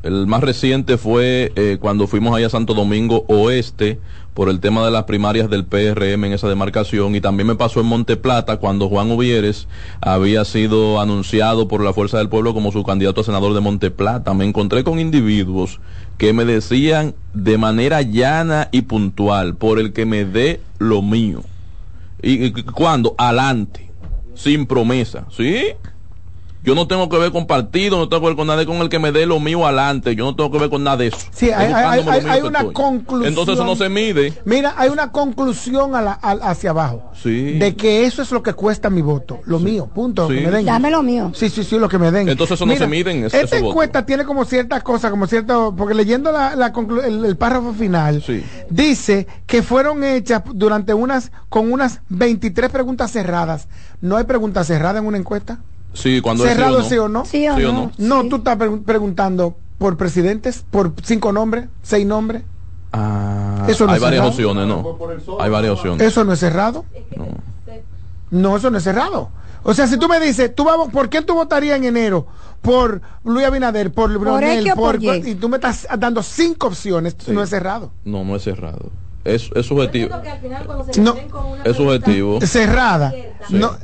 [0.05, 3.99] el más reciente fue eh, cuando fuimos allá a Santo Domingo Oeste
[4.35, 7.79] por el tema de las primarias del PRM en esa demarcación y también me pasó
[7.79, 9.67] en Monte Plata cuando Juan Uvieres
[10.01, 13.89] había sido anunciado por la Fuerza del Pueblo como su candidato a senador de Monte
[13.89, 14.35] Plata.
[14.35, 15.79] Me encontré con individuos
[16.19, 21.41] que me decían de manera llana y puntual por el que me dé lo mío.
[22.21, 23.15] ¿Y, y cuándo?
[23.17, 23.89] Adelante,
[24.35, 25.63] sin promesa, ¿sí?
[26.65, 28.89] Yo no tengo que ver con partido, no tengo que ver con nadie con el
[28.89, 30.15] que me dé lo mío adelante.
[30.15, 31.17] Yo no tengo que ver con nada de eso.
[31.31, 33.27] Sí, hay, una conclusión.
[33.27, 34.33] Entonces eso no se mide.
[34.45, 37.11] Mira, hay una conclusión hacia abajo.
[37.21, 37.59] Sí.
[37.59, 39.41] De que eso es lo que cuesta mi voto.
[39.45, 40.27] Lo mío, punto.
[40.27, 40.43] Sí.
[40.63, 41.31] Dame lo mío.
[41.35, 42.29] Sí, sí, sí, lo que me den.
[42.29, 43.25] Entonces eso no se mide.
[43.25, 45.75] esta encuesta tiene como ciertas cosas, como cierto.
[45.77, 46.53] Porque leyendo la,
[47.05, 48.23] el, párrafo final,
[48.71, 51.31] dice que fueron hechas durante unas.
[51.49, 53.67] con unas 23 preguntas cerradas.
[54.01, 55.59] ¿No hay preguntas cerradas en una encuesta?
[55.95, 57.25] Sí, cuando ¿Cerrado sí o no?
[57.25, 57.91] Sí o, no.
[57.97, 58.23] no.
[58.27, 62.43] tú estás preguntando por presidentes, por cinco nombres, seis nombres.
[62.91, 64.97] Ah, eso no hay varias opciones, no.
[65.39, 66.05] Hay varias opciones.
[66.05, 66.85] ¿Eso no es cerrado?
[67.15, 67.27] No.
[68.31, 69.29] No, eso no es cerrado.
[69.63, 72.27] O sea, si tú me dices, tú vamos, ¿por qué tú votarías en enero?
[72.61, 77.49] Por Luis Abinader, por Brunel, por, y tú me estás dando cinco opciones, no es
[77.49, 77.91] cerrado.
[78.03, 78.91] No, no es cerrado.
[79.25, 80.15] Es, es subjetivo.
[80.99, 81.15] no,
[81.63, 82.39] es subjetivo.
[82.41, 83.11] Cerrada.
[83.49, 83.75] no,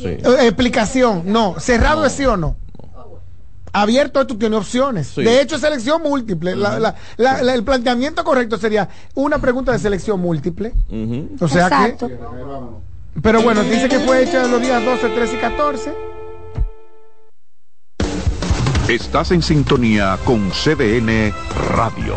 [0.00, 1.24] eh, Explicación.
[1.26, 1.60] No.
[1.60, 2.56] Cerrado es sí o no.
[3.72, 5.14] Abierto tú tienes opciones.
[5.14, 6.54] De hecho, es selección múltiple.
[6.54, 10.72] el planteamiento correcto sería una pregunta de selección múltiple.
[11.38, 12.18] O sea que.
[13.22, 15.94] Pero bueno, dice que fue hecha los días 12, 13 y 14.
[18.88, 21.32] Estás en sintonía con CDN
[21.76, 22.16] Radio.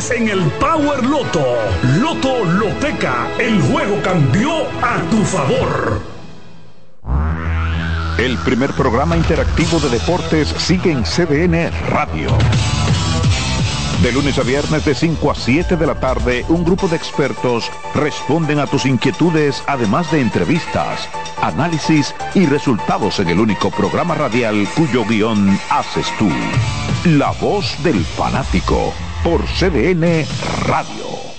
[0.09, 1.45] en el Power Loto.
[1.99, 6.01] Loto Loteca, el juego cambió a tu favor.
[8.17, 12.29] El primer programa interactivo de deportes sigue en CDN Radio.
[14.01, 17.69] De lunes a viernes de 5 a 7 de la tarde, un grupo de expertos
[17.93, 21.07] responden a tus inquietudes, además de entrevistas,
[21.41, 26.29] análisis y resultados en el único programa radial cuyo guion haces tú.
[27.05, 30.25] La voz del fanático por CDN
[30.65, 31.30] Radio.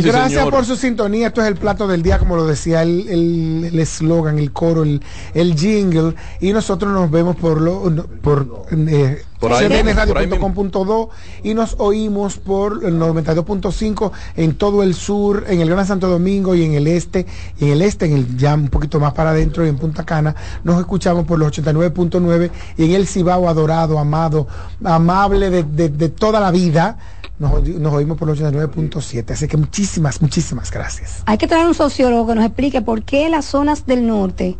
[0.00, 1.28] Gracias por su sintonía.
[1.28, 5.02] Esto es el plato del día, como lo decía el eslogan, el, el, coro, el,
[5.34, 6.14] el, jingle.
[6.40, 7.82] Y nosotros nos vemos por lo
[8.22, 11.10] por eh, cdnradio.com.do
[11.42, 16.54] y nos oímos por el 92.5 en todo el sur, en el Gran Santo Domingo
[16.54, 17.26] y en el este,
[17.58, 20.04] y en el este, en el ya un poquito más para adentro y en Punta
[20.04, 24.46] Cana, nos escuchamos por los 89.9 y en el Cibao adorado, amado,
[24.84, 26.98] amable de, de, toda la vida.
[27.38, 29.32] Nos, nos, oímos por los 89.7.
[29.32, 31.22] Así que muchísimas, muchísimas gracias.
[31.26, 34.56] Hay que traer un sociólogo que nos explique por qué las zonas del norte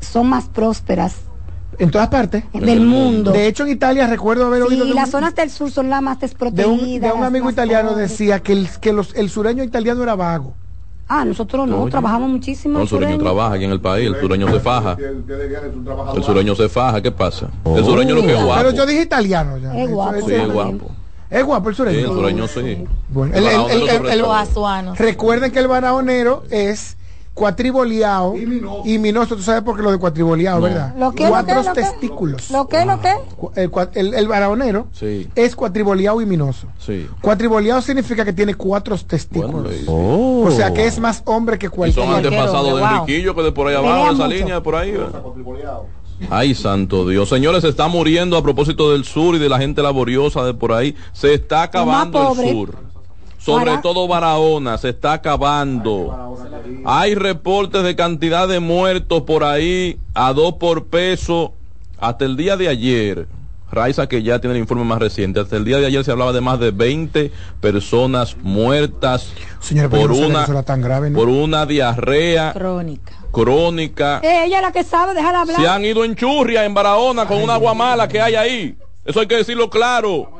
[0.00, 1.16] son más prósperas
[1.78, 3.30] en todas partes del mundo.
[3.30, 4.84] De hecho, en Italia recuerdo haber oído.
[4.84, 7.12] Y las zonas del sur son las más desprotegidas.
[7.12, 10.54] De un, amigo italiano decía que, el, que los, el sureño italiano era vago.
[11.10, 12.80] Ah, nosotros no, trabajamos muchísimo.
[12.80, 14.96] el sureño, trabaja aquí en el país, el sureño se faja.
[14.98, 17.48] El sureño se faja, ¿qué pasa?
[17.64, 18.62] El sureño lo que es guapo.
[18.62, 19.74] Pero yo dije italiano ya.
[19.74, 20.26] Es guapo.
[20.26, 20.90] Sí, es guapo.
[21.30, 21.98] Es guapo el sureño.
[21.98, 22.84] Sí, el sureño sí.
[23.10, 26.96] Bueno, el, el, el, recuerden que el barahonero es
[27.38, 29.36] cuatriboleado y minoso.
[29.36, 30.94] Tú sabes por qué lo de cuatriboleado, ¿verdad?
[30.98, 32.50] ¿Lo que, Cuatro testículos.
[32.50, 32.84] ¿Lo que?
[32.84, 33.14] ¿Lo qué?
[33.54, 34.88] El, el, el varonero
[35.34, 36.66] es cuatriboleado y minoso.
[36.78, 37.08] Sí.
[37.20, 39.72] Cuatriboleado significa que tiene cuatro testículos.
[39.86, 42.04] O sea que es más hombre que cualquier.
[42.04, 44.94] son antepasados de Enriquillo que de por ahí abajo, de esa línea, de por ahí.
[46.30, 47.28] Ay, santo Dios.
[47.28, 50.72] Señores, se está muriendo a propósito del sur y de la gente laboriosa de por
[50.72, 50.94] ahí.
[51.12, 52.88] Se está acabando el sur
[53.38, 56.36] sobre todo Barahona, se está acabando.
[56.84, 61.54] Hay reportes de cantidad de muertos por ahí a dos por peso.
[61.98, 63.26] Hasta el día de ayer,
[63.70, 66.32] Raiza que ya tiene el informe más reciente, hasta el día de ayer se hablaba
[66.32, 69.32] de más de 20 personas muertas
[69.90, 70.46] por, una,
[71.14, 73.17] por una diarrea crónica.
[73.30, 74.20] Crónica.
[74.22, 75.60] Eh, ella es la que sabe, dejar hablar.
[75.60, 78.76] Se han ido en churria en Barahona con una agua mala que hay ahí.
[79.04, 80.30] Eso hay que decirlo claro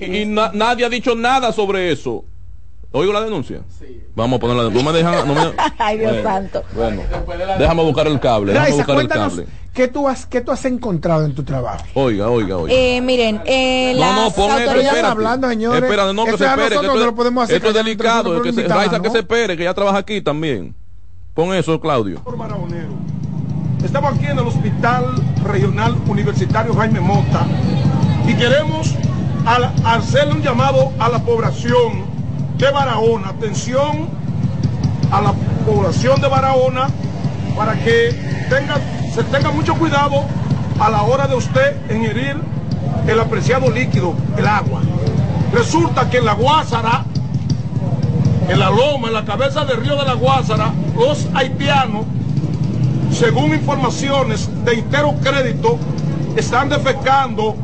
[0.00, 2.24] y, nadie ha dicho nada sobre eso.
[2.94, 3.62] ¿Oigo la denuncia?
[3.78, 4.02] Sí.
[4.14, 4.84] Vamos a poner la denuncia.
[4.84, 5.28] No me dejan.
[5.28, 5.52] No me...
[5.78, 6.62] Ay, Dios santo.
[6.74, 7.02] Bueno,
[7.58, 8.52] déjame buscar el cable.
[8.52, 9.46] Déjame buscar el cable.
[9.72, 11.82] ¿Qué tú, has, ¿Qué tú has encontrado en tu trabajo?
[11.94, 12.74] Oiga, oiga, oiga.
[12.74, 15.06] Eh, miren, eh, no, no, pon esto, espérate.
[15.06, 15.82] hablando, señores.
[15.82, 16.68] Espérate, no, que se espere.
[16.68, 18.42] Que esto, lo podemos hacer esto es delicado.
[18.42, 20.74] Que se, Raiza, que se espere, que ya trabaja aquí también.
[21.34, 22.20] Pon eso, Claudio.
[23.82, 27.46] Estamos aquí en el Hospital Regional Universitario Jaime Mota
[28.28, 28.94] y queremos
[29.82, 32.04] hacerle un llamado a la población
[32.58, 34.10] de Barahona, atención
[35.10, 35.32] a la
[35.64, 36.88] población de Barahona
[37.56, 38.10] para que
[38.50, 38.76] tenga,
[39.14, 40.24] se tenga mucho cuidado
[40.78, 42.36] a la hora de usted ingerir
[43.06, 44.82] el apreciado líquido, el agua.
[45.50, 47.06] Resulta que en la Guásara,
[48.48, 52.04] en la loma, en la cabeza del río de la Guásara, los haitianos,
[53.12, 55.78] según informaciones de entero crédito,
[56.36, 57.54] están defecando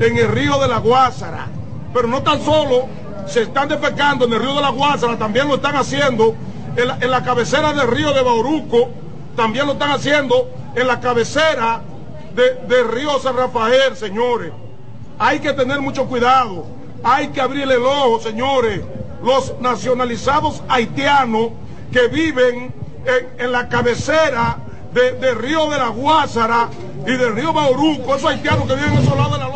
[0.00, 1.46] en el río de la Guásara.
[1.92, 2.86] Pero no tan solo
[3.26, 6.34] se están defecando en el río de la Guásara, también lo están haciendo
[6.76, 8.90] en la, cabecera del río de Bauruco,
[9.36, 11.82] también lo están haciendo en la cabecera
[12.34, 14.52] del río San Rafael, señores.
[15.18, 16.66] Hay que tener mucho cuidado,
[17.02, 18.80] hay que abrirle el ojo, señores.
[19.22, 21.50] Los nacionalizados haitianos
[21.92, 22.72] que viven
[23.38, 24.58] en, la cabecera
[24.92, 26.68] del río de la Guásara
[27.06, 29.48] y del río Bauruco, esos haitianos que viven en esos lados de la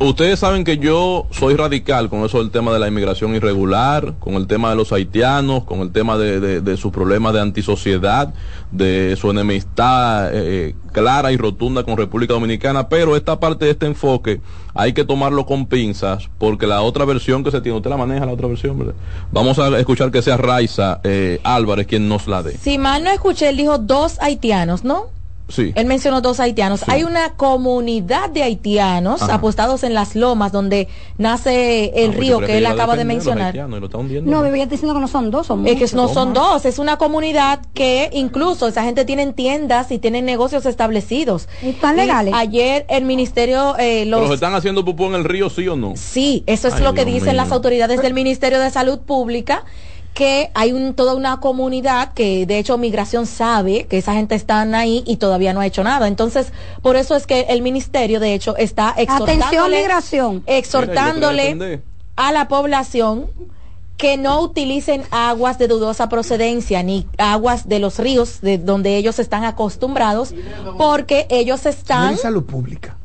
[0.00, 4.34] ustedes saben que yo soy radical con eso del tema de la inmigración irregular, con
[4.34, 8.34] el tema de los haitianos, con el tema de, de, sus problemas de antisociedad,
[8.70, 13.86] de su enemistad eh, clara y rotunda con República Dominicana, pero esta parte de este
[13.86, 14.40] enfoque
[14.74, 18.26] hay que tomarlo con pinzas, porque la otra versión que se tiene, usted la maneja
[18.26, 18.94] la otra versión, ¿verdad?
[19.32, 22.56] Vamos a escuchar que sea Raiza eh, Álvarez quien nos la dé.
[22.56, 25.19] Si mal no escuché, él dijo dos haitianos, ¿no?
[25.58, 26.84] Él mencionó dos haitianos.
[26.88, 32.40] Hay una comunidad de haitianos apostados en las lomas donde nace el ah, pues río
[32.40, 33.54] que, él acaba de mencionar.
[33.54, 36.78] no, me voy diciendo que no son dos, son Es que no son dos, es
[36.78, 41.48] una comunidad que incluso esa gente tiene tiendas y tienen negocios establecidos.
[41.62, 42.34] ¿Están legales?
[42.34, 44.20] ayer el ministerio eh, los...
[44.20, 45.94] ¿Pero se están haciendo pupú en el río, sí o no?
[45.96, 49.64] Sí, eso es lo que dicen las autoridades del Ministerio de Salud Pública
[50.14, 54.62] que hay un, toda una comunidad que de hecho migración sabe que esa gente está
[54.62, 56.08] ahí y todavía no ha hecho nada.
[56.08, 60.42] Entonces, por eso es que el ministerio de hecho está exhortándole, migración.
[60.46, 61.82] exhortándole
[62.16, 63.26] a la población
[63.96, 69.18] que no utilicen aguas de dudosa procedencia ni aguas de los ríos de donde ellos
[69.18, 70.34] están acostumbrados
[70.78, 72.96] porque ellos están salud pública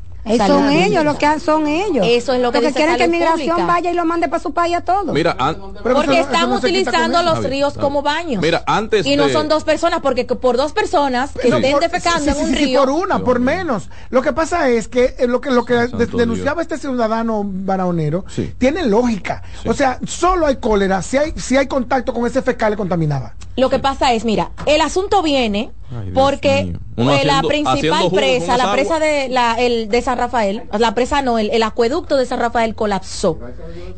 [0.46, 2.06] son ellos, lo que son ellos.
[2.08, 4.80] Eso es lo que, quieren que migración vaya y lo mande para su país a
[4.80, 5.12] todos.
[5.12, 5.36] Mira,
[5.82, 8.42] porque están utilizando los ríos como baños.
[8.42, 12.38] Mira, antes y no son dos personas, porque por dos personas que estén defecando en
[12.38, 12.80] un río.
[12.80, 13.88] por una, por menos.
[14.10, 18.24] Lo que pasa es que eh, lo que lo que denunciaba este ciudadano baraonero
[18.58, 19.42] tiene lógica.
[19.66, 23.34] O sea, solo hay cólera si hay si hay contacto con ese fecal contaminada.
[23.56, 25.70] Lo que pasa es, mira, el asunto viene
[26.14, 31.38] porque la principal presa, la presa de, la, el, de San Rafael, la presa no,
[31.38, 33.38] el, acueducto de San Rafael colapsó.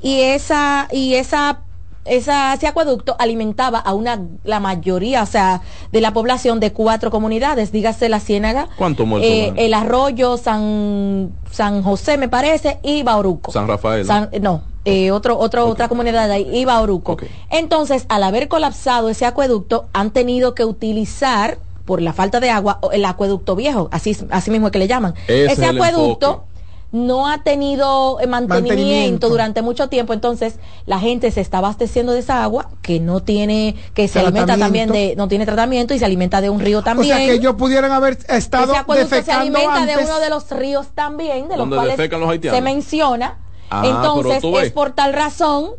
[0.01, 1.63] Y esa, y esa
[2.09, 7.11] esa, ese acueducto alimentaba a una la mayoría, o sea, de la población de cuatro
[7.11, 13.53] comunidades, dígase la Ciénaga, ¿Cuánto eh, el Arroyo, San San José me parece y Bauruco.
[13.53, 14.07] San Rafael.
[14.41, 17.17] no, eh, otro, otro, otra comunidad de ahí, y Bauruco.
[17.51, 22.81] Entonces, al haber colapsado ese acueducto, han tenido que utilizar por la falta de agua,
[22.93, 25.15] el acueducto viejo, así, así mismo que le llaman.
[25.27, 26.45] Ese, acueducto
[26.91, 32.21] no ha tenido eh, mantenimiento, durante mucho tiempo, entonces la gente se está abasteciendo de
[32.21, 36.05] esa agua que no tiene, que se alimenta también de, no tiene tratamiento y se
[36.05, 37.15] alimenta de un río también.
[37.15, 40.89] O sea que ellos pudieran haber estado acueducto se alimenta de uno de los ríos
[40.95, 41.97] también, de los cuales
[42.43, 43.39] se menciona.
[43.71, 45.73] Ah, entonces es por tal razón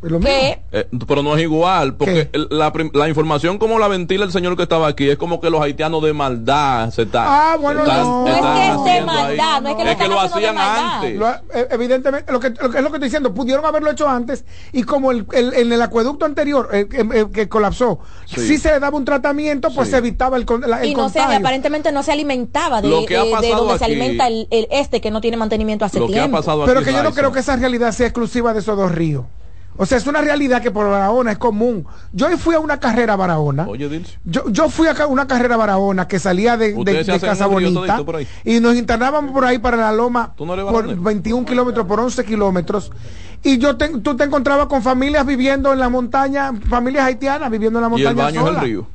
[0.00, 4.62] Eh, pero no es igual, porque la, la, información como la ventila el señor que
[4.62, 7.24] estaba aquí es como que los haitianos de maldad se están.
[7.26, 8.24] Ah, bueno, no.
[8.24, 11.20] no es que es de maldad, no es que lo, es que lo hacían antes.
[11.54, 14.44] Eh, evidentemente, lo que, lo que es lo que estoy diciendo, pudieron haberlo hecho antes
[14.72, 16.86] y como el, el en el acueducto anterior eh,
[17.32, 20.94] que colapsó, si se le daba un tratamiento, pues se evitaba el, la, el y
[20.94, 25.36] no aparentemente no se alimentaba de, de, donde se alimenta el, este que no tiene
[25.36, 26.40] mantenimiento hace tiempo.
[26.66, 29.24] Pero que yo no creo que esa realidad sea exclusiva de esos dos ríos.
[29.78, 31.86] O sea, es una realidad que por Barahona es común.
[32.12, 33.66] Yo fui a una carrera a Barahona.
[33.68, 38.02] Oye, yo, yo fui a una carrera a Barahona que salía de, de, Casa Bonita
[38.44, 42.90] y nos internábamos por ahí para la Loma por 21 kilómetros, por 11 kilómetros.
[43.44, 47.82] Y yo tú te encontrabas con familias viviendo en la montaña, familias haitianas viviendo en
[47.84, 48.10] la montaña.
[48.10, 48.50] ¿Y el baño sola.
[48.50, 48.86] es el río?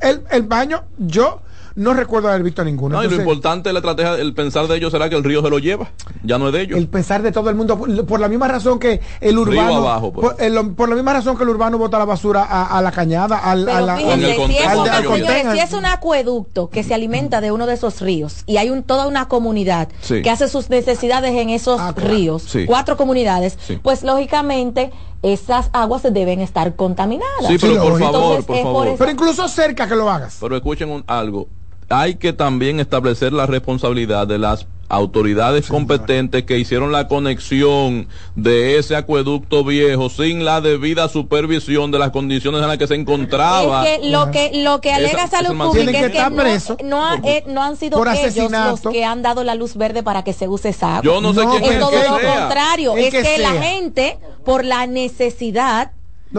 [0.00, 1.42] El, el baño, yo
[1.76, 2.96] no recuerdo haber visto ninguno.
[2.96, 5.42] No, y lo importante de la estrategia, el pensar de ellos será que el río
[5.42, 5.90] se lo lleva,
[6.22, 6.78] ya no es de ellos.
[6.78, 9.76] El pensar de todo el mundo, por, la misma razón que el urbano.
[9.76, 10.36] Abajo, pues.
[10.76, 13.80] por, la misma razón que el urbano bota la basura a, la cañada, al, a
[13.80, 18.70] la, si, es un acueducto que se alimenta de uno de esos ríos y hay
[18.70, 24.04] un, toda una comunidad que hace sus necesidades en esos ah, ríos, cuatro comunidades, pues
[24.04, 27.46] lógicamente esas aguas deben estar contaminadas.
[27.48, 28.94] Sí, pero por favor, por favor.
[28.98, 30.36] Pero incluso cerca que lo hagas.
[30.40, 31.48] Pero escuchen un, algo
[31.88, 38.78] hay que también establecer la responsabilidad de las autoridades competentes que hicieron la conexión de
[38.78, 43.86] ese acueducto viejo sin la debida supervisión de las condiciones en las que se encontraba.
[43.86, 47.76] Es que lo que lo que alega Salud Pública es que no, eh, no, han
[47.76, 51.02] sido ellos los que han dado la luz verde para que se use esa agua.
[51.02, 55.92] Yo no sé quién es todo lo contrario, es, que la gente por la necesidad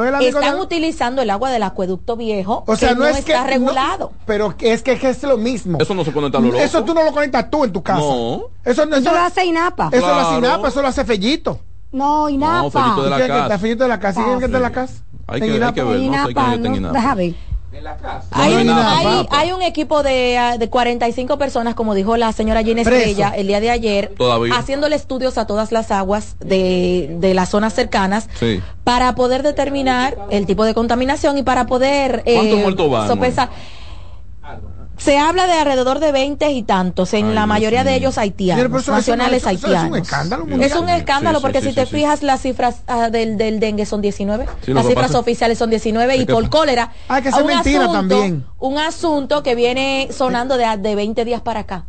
[0.04, 4.12] están utilizando el agua del acueducto viejo o sea, no, está regulado.
[4.26, 5.78] pero es que, es lo mismo.
[5.80, 6.60] Eso no se conecta a lo loco.
[6.60, 8.00] Eso tú no lo conectas tú en tu casa.
[8.00, 8.44] No.
[8.64, 9.90] Eso, no, eso, lo hace INAPA.
[9.92, 11.60] Eso lo hace INAPA, eso lo hace Fellito.
[11.92, 12.62] No, INAPA.
[12.62, 13.60] No, Fellito de la casa.
[13.60, 14.24] Fellito de la casa.
[14.24, 14.94] ¿Quién es que de la casa?
[15.28, 17.16] Hay que, hay que ver, no sé quién está en INAPA.
[18.32, 23.48] Hay, un equipo de, ah, de 45 personas, como dijo la señora Jenny Estrella el
[23.48, 24.16] día de ayer,
[24.54, 28.30] haciéndole estudios a todas las aguas de, de las zonas cercanas
[28.84, 32.64] para poder determinar el tipo de contaminación y para poder eh,
[33.08, 33.50] sopesar.
[34.98, 39.46] Se habla de alrededor de 20 y tantos, en la mayoría de ellos haitianos, nacionales
[39.46, 39.84] haitianos.
[39.84, 43.60] es un escándalo Es un escándalo porque si te fijas las cifras ah, del, del
[43.60, 46.92] dengue son 19, las cifras oficiales son 19 y por cólera.
[47.08, 48.46] Ah, que un mentira también.
[48.60, 51.86] Un asunto que viene sonando de, de 20 días para acá.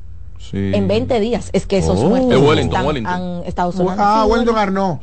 [0.53, 1.51] En 20 días.
[1.53, 2.09] Es que esos oh.
[2.09, 3.13] muertos Wellington, Wellington.
[3.13, 4.03] han estado sonando.
[4.03, 4.99] Ah, Wellington Arnaud.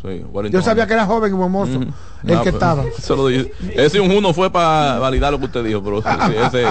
[0.49, 1.79] Yo sabía que era joven y famoso.
[2.25, 2.83] El que estaba.
[3.75, 6.65] Ese un uno fue para validar lo que usted dijo, pero ese,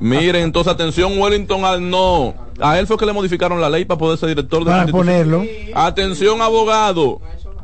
[0.00, 2.34] Miren, entonces atención, Wellington Arnaud.
[2.60, 5.44] A él fue que le modificaron la ley para poder ser director de Para ponerlo.
[5.74, 7.20] Atención, abogado.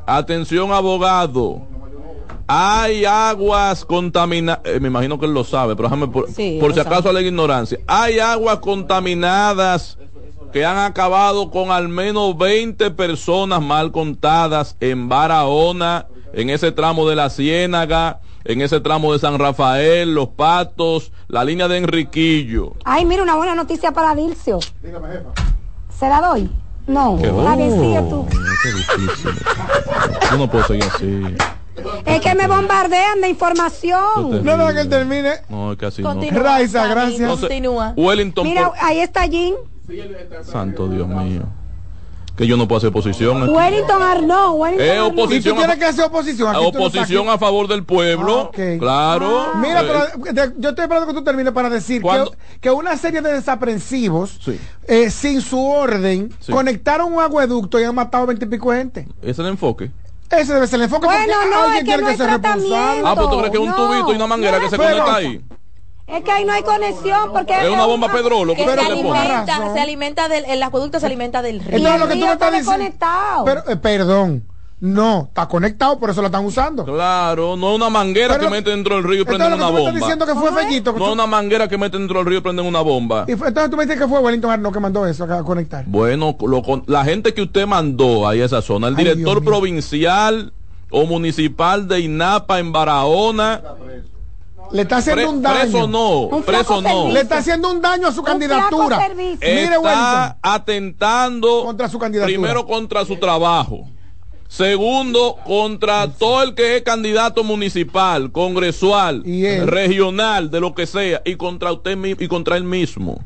[0.07, 1.74] Atención, abogado.
[2.47, 6.81] Hay aguas contaminadas, eh, me imagino que él lo sabe, pero déjame por, por si
[6.81, 7.79] acaso la ignorancia.
[7.87, 9.99] Hay aguas contaminadas
[10.53, 17.09] que han acabado con al menos 20 personas mal contadas en Barahona, en ese tramo
[17.09, 22.75] de la Ciénaga, en ese tramo de San Rafael, Los Patos, la línea de Enriquillo.
[22.85, 24.59] Ay, mira, una buena noticia para Dilcio.
[24.83, 25.31] Dígame, jefa.
[25.99, 26.51] ¿Se la doy?
[26.87, 28.27] No, la decía tú.
[28.29, 29.31] Qué difícil.
[30.31, 31.25] Yo no puedo seguir así.
[32.07, 34.45] Es que me bombardean de información.
[34.45, 35.33] No, no, que él termine.
[35.49, 36.45] No, casi Continúa, no.
[36.45, 37.41] Raiza, gracias.
[37.41, 37.95] Continúa.
[37.97, 38.45] Wellington.
[38.45, 39.55] Mira, ahí está Jean.
[40.43, 41.43] Santo Dios mío.
[42.37, 43.49] Que yo no puedo hacer oposición.
[43.49, 44.59] Wellington Arnaud.
[44.59, 45.55] Wellington es oposición.
[45.55, 46.57] ¿Y tú tienes que hacer oposición?
[46.57, 48.51] Aquí oposición a favor del pueblo.
[48.53, 49.53] Ah, claro.
[49.55, 49.59] Ah.
[49.61, 52.25] Mira, pero yo estoy esperando que tú termines para decir que,
[52.61, 54.41] que, una serie de desaprensivos,
[54.89, 59.07] eh, sin su orden, conectaron un acueducto y han matado veintipico gente.
[59.23, 59.93] Ese es el enfoque.
[60.31, 63.03] Ese debe ser el enfoque bueno, porque no, alguien es que tiene que ser responsable.
[63.05, 65.45] Ah, pues tú crees que es un tubito y una manguera que se conecta ahí.
[66.07, 69.81] Es que ahí no hay conexión porque es una bomba Pedro que se alimenta, se
[69.81, 71.77] alimenta del el acueducto se alimenta del río.
[71.77, 72.97] Entonces, lo que tú me estás diciendo.
[73.45, 74.45] Pero, eh, perdón.
[74.85, 76.85] No, está conectado, por eso lo están usando.
[76.85, 79.93] Claro, no es una manguera que mete dentro del río y prenden una bomba.
[79.93, 80.93] diciendo que fue Fellito.
[80.93, 83.25] no es una manguera que mete dentro del río y prenden una bomba.
[83.27, 85.87] Y entonces tú me dices que fue Wellington Arno que mandó eso a conectar.
[85.87, 86.37] Bueno,
[86.87, 90.53] la gente que usted mandó ahí a esa zona, el director provincial
[90.91, 93.63] o municipal de INAPA en Barahona.
[94.71, 95.61] Le está haciendo un daño.
[95.61, 97.11] Preso no, preso no.
[97.11, 99.01] Le está haciendo un daño a su candidatura.
[99.41, 102.27] está atentando contra su candidatura.
[102.27, 103.89] Primero contra su trabajo.
[104.57, 109.25] Segundo, contra todo el que es candidato municipal, congresual,
[109.67, 113.19] regional, de lo que sea, y contra usted y contra él mismo.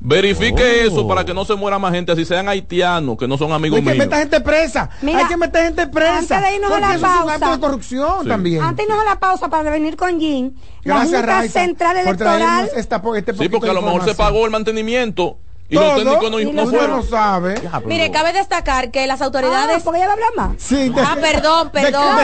[0.00, 0.88] Verifique oh.
[0.88, 3.82] eso para que no se muera más gente, así sean haitianos, que no son amigos
[3.82, 3.92] míos.
[3.92, 4.88] Hay que meter gente presa.
[5.02, 6.38] hay que meter gente presa.
[6.38, 7.50] Antes de irnos a la pausa.
[7.50, 8.62] de corrupción también.
[8.62, 10.54] Antes de irnos a la pausa para venir con Jim.
[10.84, 12.70] La Junta Central Electoral.
[12.74, 12.96] Este
[13.38, 15.36] sí, porque a lo mejor se pagó el mantenimiento
[15.68, 17.54] y los técnicos no, no, no sabe.
[17.86, 19.78] Mire, cabe destacar que las autoridades.
[19.78, 20.62] Ah, porque ella va a hablar más.
[20.62, 22.18] Sí, ah, perdón, perdón.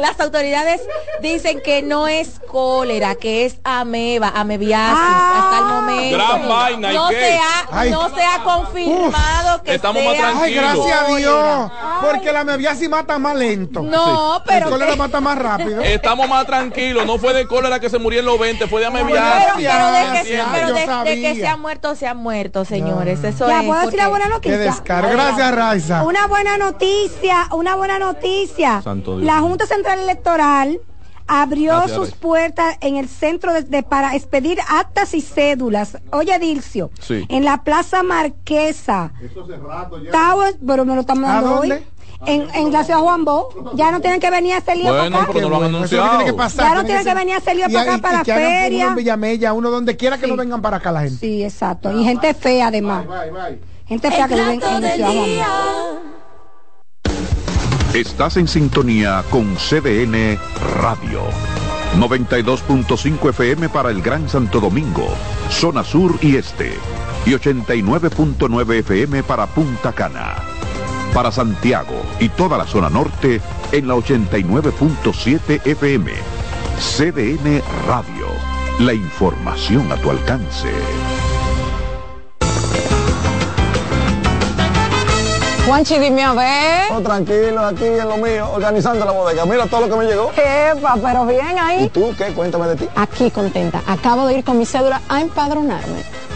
[0.00, 0.80] Las autoridades
[1.20, 6.16] dicen que no es cólera, que es ameba, amebiasis ah, hasta el momento.
[6.16, 10.42] Gran vaina, no, se ha, no se ha confirmado que Estamos más tranquilos.
[10.42, 11.70] Ay, gracias a Dios.
[12.00, 13.82] Porque la amebiasis mata más lento.
[13.82, 14.66] No, pero.
[14.66, 15.82] El cólera mata más rápido.
[15.82, 17.06] Estamos más tranquilos.
[17.06, 19.54] No fue de cólera que se murió en los 20, fue de amebiasis.
[19.54, 23.22] Pero, de que, pero de, que se ha muerto, se ha muerto, señores.
[23.24, 24.82] Eso ya, ¿puedo decir una buena noticia?
[24.84, 26.04] Gracias, Raiza.
[26.04, 28.82] Una buena noticia, una buena noticia.
[29.20, 30.80] La Junta Central Electoral
[31.26, 35.98] abrió sus puertas en el centro de, para expedir actas y cédulas.
[36.10, 39.12] Oye, Dilcio, en la Plaza Marquesa.
[39.22, 40.10] Eso hace rato ya.
[40.66, 41.72] pero me lo estamos dando hoy
[42.26, 43.72] en, en la ciudad Juan Bo.
[43.74, 45.40] Ya no tienen que venir a hacer lío bueno, para acá.
[45.40, 46.24] No lo han anunciado.
[46.24, 48.84] Que pasar, ya no tienen que, venir a hacer lío para acá, para la feria.
[48.84, 51.18] Uno en Villamella, uno donde quiera que no vengan para acá la gente.
[51.18, 51.92] Sí, exacto.
[51.98, 53.04] Y gente fea además.
[53.86, 56.18] Gente fea que vive en la ciudad Juan Bo.
[57.94, 60.38] Estás en sintonía con CDN
[60.82, 61.22] Radio.
[61.96, 65.06] 92.5 FM para el Gran Santo Domingo,
[65.48, 66.74] zona sur y este.
[67.24, 70.57] Y 89.9 FM para Punta Cana
[71.14, 73.40] para Santiago y toda la zona norte
[73.72, 76.12] en la 89.7 FM.
[76.78, 78.26] CDN Radio.
[78.80, 80.68] La información a tu alcance.
[85.66, 86.92] Juanchi, dime a ver.
[86.92, 89.44] Oh, tranquilo, aquí en lo mío, organizando la bodega.
[89.44, 90.32] Mira todo lo que me llegó.
[90.32, 91.84] Epa, pero bien ahí.
[91.84, 92.32] ¿Y tú qué?
[92.32, 92.88] Cuéntame de ti.
[92.96, 93.82] Aquí contenta.
[93.86, 96.04] Acabo de ir con mi cédula a empadronarme.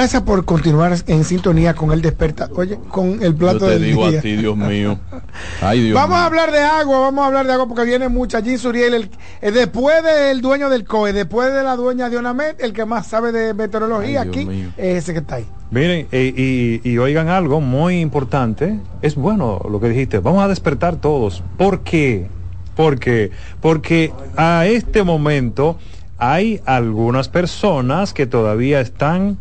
[0.00, 2.48] Gracias por continuar en sintonía con el despertar.
[2.54, 4.98] Oye, con el plato Yo te digo a ti, Dios mío.
[5.92, 8.38] vamos a hablar de agua, vamos a hablar de agua porque viene mucha.
[8.38, 9.10] Allí Suriel, el,
[9.42, 13.08] eh, después del dueño del COE, después de la dueña de Onamet, el que más
[13.08, 14.48] sabe de meteorología aquí,
[14.78, 15.46] es ese que está ahí.
[15.70, 18.80] Miren, eh, y, oigan algo muy importante.
[19.02, 20.20] Es bueno lo que dijiste.
[20.20, 21.42] Vamos a despertar todos.
[21.58, 22.26] ¿Por qué?
[22.74, 25.76] Porque, porque a este momento
[26.16, 29.36] hay algunas personas que todavía están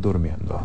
[0.00, 0.60] durmiendo.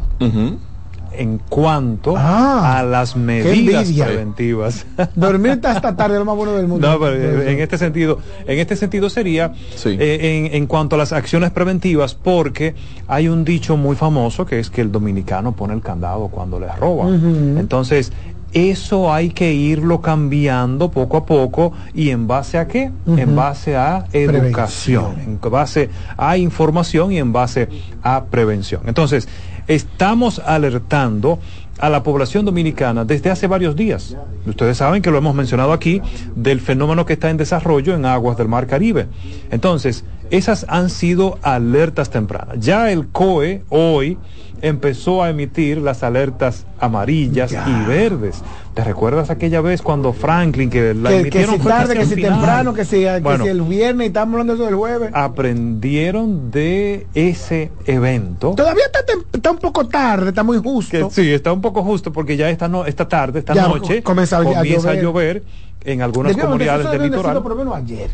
[1.12, 4.86] En cuanto ah, a las medidas preventivas.
[5.16, 6.88] Dormir hasta tarde es lo más bueno del mundo.
[6.88, 9.54] No, pero eh, en este sentido, en este sentido sería
[9.86, 12.76] eh, en, cuanto a las acciones preventivas, porque
[13.08, 16.68] hay un dicho muy famoso que es que el dominicano pone el candado cuando le
[16.76, 17.08] roba.
[17.10, 18.12] Entonces,
[18.54, 22.92] eso hay que irlo cambiando poco a poco y en base a qué?
[23.06, 27.70] En base a educación, en base a información y en base
[28.02, 28.82] a prevención.
[28.88, 29.28] Entonces,
[29.68, 31.40] estamos alertando
[31.80, 34.16] a la población dominicana desde hace varios días.
[34.46, 36.02] Ustedes saben que lo hemos mencionado aquí
[36.36, 39.08] del fenómeno que está en desarrollo en aguas del Mar Caribe.
[39.50, 42.60] Entonces, esas han sido alertas tempranas.
[42.60, 44.18] Ya el COE hoy
[44.62, 48.42] empezó a emitir las alertas amarillas y verdes.
[48.74, 52.74] ¿Te recuerdas aquella vez cuando Franklin, que la emitieron que si tarde, que si temprano,
[52.74, 55.12] que si, el viernes y estamos hablando de eso del jueves?
[55.14, 58.54] Aprendieron de ese evento.
[58.56, 58.86] Todavía
[59.34, 61.10] está, un poco tarde, está muy justo.
[61.12, 64.94] sí, está un poco justo porque ya esta, no, esta tarde, esta noche, comienza, a,
[64.96, 65.44] llover.
[65.84, 67.42] en algunas comunidades del litoral.
[67.42, 68.10] Por lo menos ayer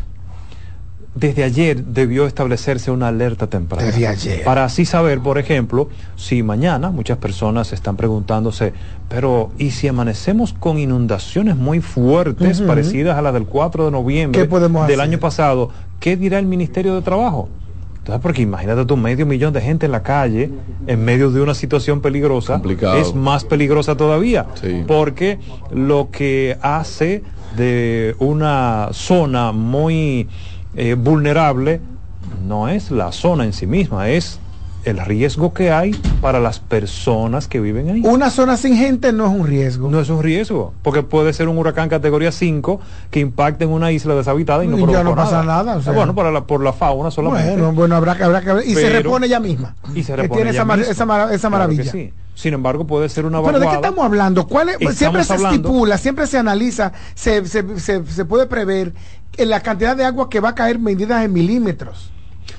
[1.16, 3.86] desde ayer debió establecerse una alerta temprana.
[3.86, 4.44] Desde ayer.
[4.44, 8.74] Para así saber, por ejemplo, si mañana muchas personas están preguntándose,
[9.08, 14.46] pero ¿y si amanecemos con inundaciones muy fuertes parecidas a las del 4 de noviembre
[14.86, 15.70] del año pasado?
[16.00, 17.48] ¿Qué dirá el Ministerio de Trabajo?
[17.98, 20.50] Entonces, porque imagínate tú, medio millón de gente en la calle,
[20.86, 22.60] en medio de una situación peligrosa,
[22.98, 24.46] es más peligrosa todavía.
[24.86, 25.40] Porque
[25.72, 27.24] lo que hace
[27.56, 30.28] de una zona muy
[30.76, 31.80] eh, vulnerable
[32.46, 34.40] no es la zona en sí misma, es
[34.86, 38.02] el riesgo que hay para las personas que viven ahí.
[38.04, 39.90] Una zona sin gente no es un riesgo.
[39.90, 43.90] No es un riesgo, porque puede ser un huracán categoría 5 que impacte en una
[43.90, 45.80] isla deshabitada y no, y ya no pasa nada.
[45.84, 47.50] Ah, bueno, por la, por la fauna solamente.
[47.50, 48.66] Bueno, bueno, habrá que, habrá que ver.
[48.66, 49.74] Y se repone ella misma.
[49.92, 51.90] Y se repone tiene esa, esa, maravilla.
[51.90, 52.12] sí.
[52.36, 53.58] Sin embargo, puede ser una vaguada.
[53.58, 54.46] ¿Pero de qué estamos hablando?
[54.46, 58.92] ¿Cuál siempre se estipula, siempre se analiza, se, se, se, se puede prever
[59.38, 62.10] la cantidad de agua que va a caer medidas en milímetros.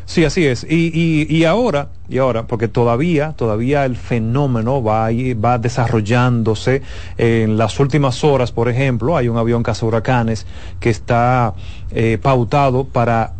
[0.07, 0.65] Sí, así es.
[0.69, 5.09] Y, y, ahora, y ahora, porque todavía, todavía el fenómeno va,
[5.43, 6.81] va desarrollándose.
[7.17, 10.45] En las últimas horas, por ejemplo, hay un avión huracanes
[10.79, 11.53] que está
[11.91, 13.33] eh, pautado para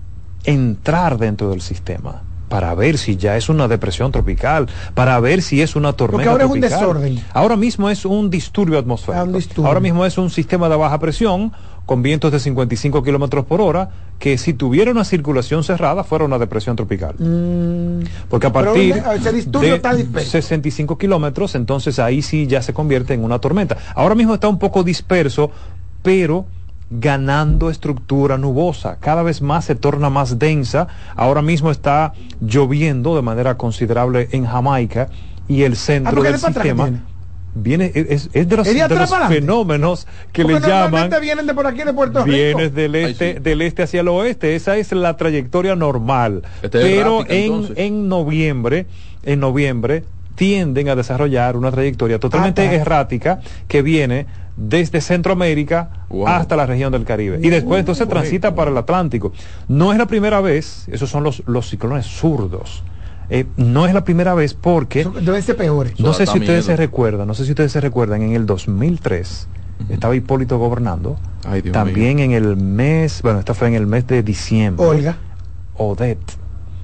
[0.43, 5.61] entrar dentro del sistema para ver si ya es una depresión tropical, para ver si
[5.61, 7.23] es una tormenta ahora es un desorden.
[7.33, 9.37] Ahora mismo es un disturbio atmosférico.
[9.37, 11.51] Ah, ahora mismo es un sistema de baja presión
[11.87, 16.37] con vientos de 55 kilómetros por hora, que si tuviera una circulación cerrada fuera una
[16.37, 17.15] depresión tropical.
[17.17, 18.03] Mm.
[18.29, 23.77] Porque a partir de 65 kilómetros, entonces ahí sí ya se convierte en una tormenta.
[23.95, 25.49] Ahora mismo está un poco disperso,
[26.03, 26.45] pero
[26.91, 30.89] ganando estructura nubosa, cada vez más se torna más densa.
[31.15, 32.11] Ahora mismo está
[32.41, 35.07] lloviendo de manera considerable en Jamaica
[35.47, 36.91] y el centro ah, del sistema
[37.61, 38.67] viene es, es de los,
[39.27, 42.35] fenómenos que le llaman vienen de por aquí de Puerto Rico.
[42.35, 44.55] vienes del este del este hacia el oeste.
[44.55, 46.43] Esa es la trayectoria normal.
[46.61, 48.85] Este pero en, en noviembre
[49.23, 50.03] en noviembre
[50.35, 55.89] tienden a desarrollar una trayectoria totalmente ah, errática que viene desde Centroamérica
[56.25, 57.39] hasta la región del Caribe.
[57.41, 59.33] Y después entonces transita para el Atlántico.
[59.67, 62.83] No es la primera vez, esos son los, los ciclones zurdos.
[63.29, 65.03] Eh, no es la primera vez porque...
[65.21, 65.99] Deben ser peores.
[65.99, 69.47] No sé si ustedes se recuerdan, no sé si ustedes se recuerdan, en el 2003
[69.89, 71.17] estaba Hipólito gobernando.
[71.71, 74.85] también en el mes, bueno, esta fue en el mes de diciembre.
[74.85, 75.17] Olga.
[75.75, 76.33] Odette.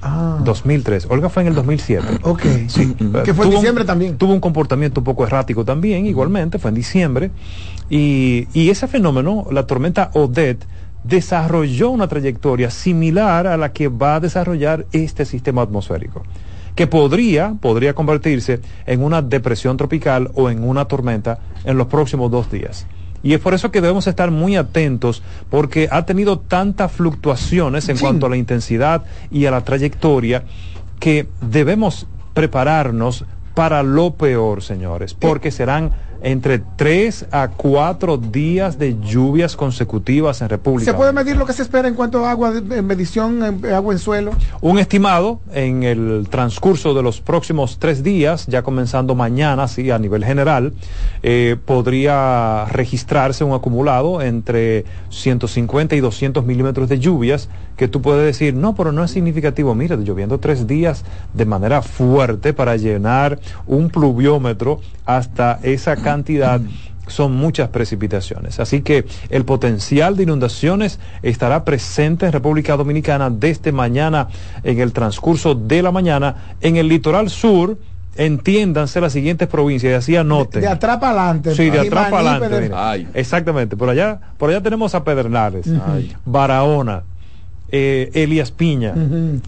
[0.02, 0.40] Ah.
[0.44, 1.08] 2003.
[1.10, 2.06] Olga fue en el 2007.
[2.24, 2.42] Ok.
[2.68, 2.94] Sí.
[3.24, 4.18] Que fue en diciembre también.
[4.18, 7.32] Tuvo un comportamiento un poco errático también, igualmente, fue en diciembre.
[7.90, 10.66] Y, y ese fenómeno, la tormenta Odette,
[11.04, 16.24] desarrolló una trayectoria similar a la que va a desarrollar este sistema atmosférico,
[16.76, 22.32] que podría, podría convertirse en una depresión tropical o en una tormenta en los próximos
[22.32, 22.88] dos días.
[23.22, 27.98] Y es por eso que debemos estar muy atentos, porque ha tenido tantas fluctuaciones en
[27.98, 30.44] cuanto a la intensidad y a la trayectoria,
[31.00, 35.92] que debemos prepararnos para lo peor, señores, porque serán
[36.24, 40.90] entre 3 a 4 días de lluvias consecutivas en República.
[40.90, 43.94] ¿Se puede medir lo que se espera en cuanto a agua, en medición, en, agua
[43.94, 44.32] en suelo?
[44.62, 50.00] Un estimado en el transcurso de los próximos tres días, ya comenzando mañana, sí, a
[50.00, 50.74] nivel general,
[51.24, 58.26] eh, podría registrarse un acumulado entre 150 y 200 milímetros de lluvias, que tú puedes
[58.26, 59.76] decir, no, pero no es significativo.
[59.76, 61.04] Mira, lloviendo tres días
[61.34, 66.62] de manera fuerte para llenar un pluviómetro hasta esa cantidad
[67.08, 68.60] son muchas precipitaciones.
[68.60, 74.30] Así que el potencial de inundaciones estará presente en República Dominicana desde mañana
[74.64, 77.78] en el transcurso de la mañana en el litoral sur.
[78.16, 80.62] Entiéndanse las siguientes provincias y así anoten.
[80.62, 81.56] De, atrás para adelante.
[81.56, 83.08] Sí, de atrás para adelante.
[83.16, 83.76] Exactamente.
[83.76, 85.66] Por allá, por allá tenemos a Pedernales,
[86.24, 87.02] Barahona,
[87.76, 88.94] eh, Elias Piña,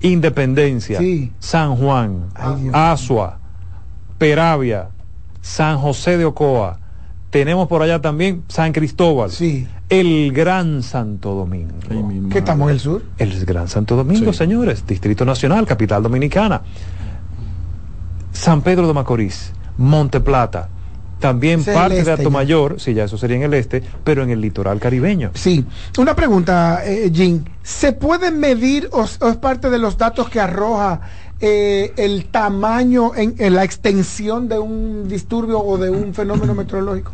[0.01, 0.99] Independencia,
[1.37, 2.29] San Juan,
[2.73, 3.37] Asua,
[4.17, 4.89] Peravia,
[5.41, 6.79] San José de Ocoa.
[7.29, 9.29] Tenemos por allá también San Cristóbal.
[9.29, 9.67] Sí.
[9.89, 11.75] El Gran Santo Domingo.
[12.31, 13.03] ¿Qué estamos en el sur?
[13.19, 14.87] El Gran Santo Domingo, señores.
[14.87, 16.63] Distrito Nacional, capital dominicana.
[18.31, 20.69] San Pedro de Macorís, Monte Plata,
[21.25, 24.39] también parte de este Mayor, sí, ya eso sería en el este, pero en el
[24.39, 25.31] litoral caribeño.
[25.33, 25.65] Sí.
[25.97, 27.43] Una pregunta, eh, Jim.
[27.63, 31.01] ¿Se puede medir o, es parte de los datos que arroja
[31.39, 37.11] eh, el tamaño, en, la extensión de un disturbio o de un fenómeno meteorológico?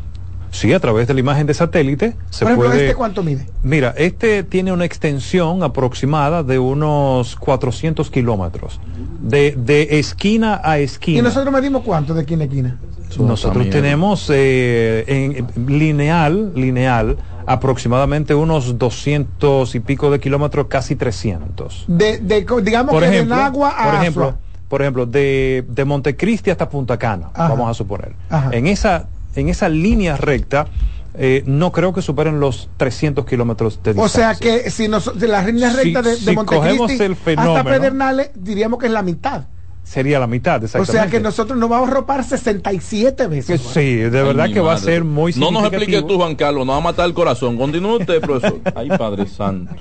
[0.52, 3.48] Sí, a través de la imagen de satélite se Por ejemplo, ¿este cuánto mide?
[3.64, 8.80] Mira, este tiene una extensión aproximada de unos 400 kilómetros,
[9.22, 11.20] de, de esquina a esquina.
[11.20, 12.78] ¿Y nosotros medimos cuánto de esquina a esquina?
[13.18, 21.86] Nosotros tenemos eh, en, lineal, lineal, aproximadamente unos 200 y pico de kilómetros, casi 300.
[21.88, 24.34] De, de digamos por que ejemplo, de agua a por ejemplo,
[24.68, 28.14] por ejemplo, de, de Montecristi hasta Punta Cana, vamos a suponer.
[28.52, 30.68] En esa, en esa línea recta,
[31.14, 34.04] eh, no creo que superen los 300 kilómetros de distancia.
[34.04, 38.88] O sea que si, nos, la línea recta de, de Montecristi hasta Pedernales, diríamos que
[38.88, 39.46] es la mitad
[39.92, 40.64] sería la mitad.
[40.64, 43.62] O sea que nosotros nos vamos a ropar 67 veces.
[43.62, 46.76] sí, de verdad que va a ser muy No nos explique tú, Juan Carlos, nos
[46.76, 47.58] va a matar el corazón.
[47.58, 48.60] Continúe usted, profesor.
[48.76, 49.76] Ay, Padre Santo.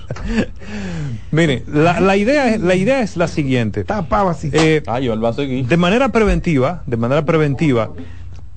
[1.30, 3.84] Mire, la, idea, es, la idea es la siguiente.
[3.84, 4.51] Tapaba así.
[4.53, 5.66] Eh, Ay, él va a seguir.
[5.66, 7.90] De manera preventiva, de manera preventiva,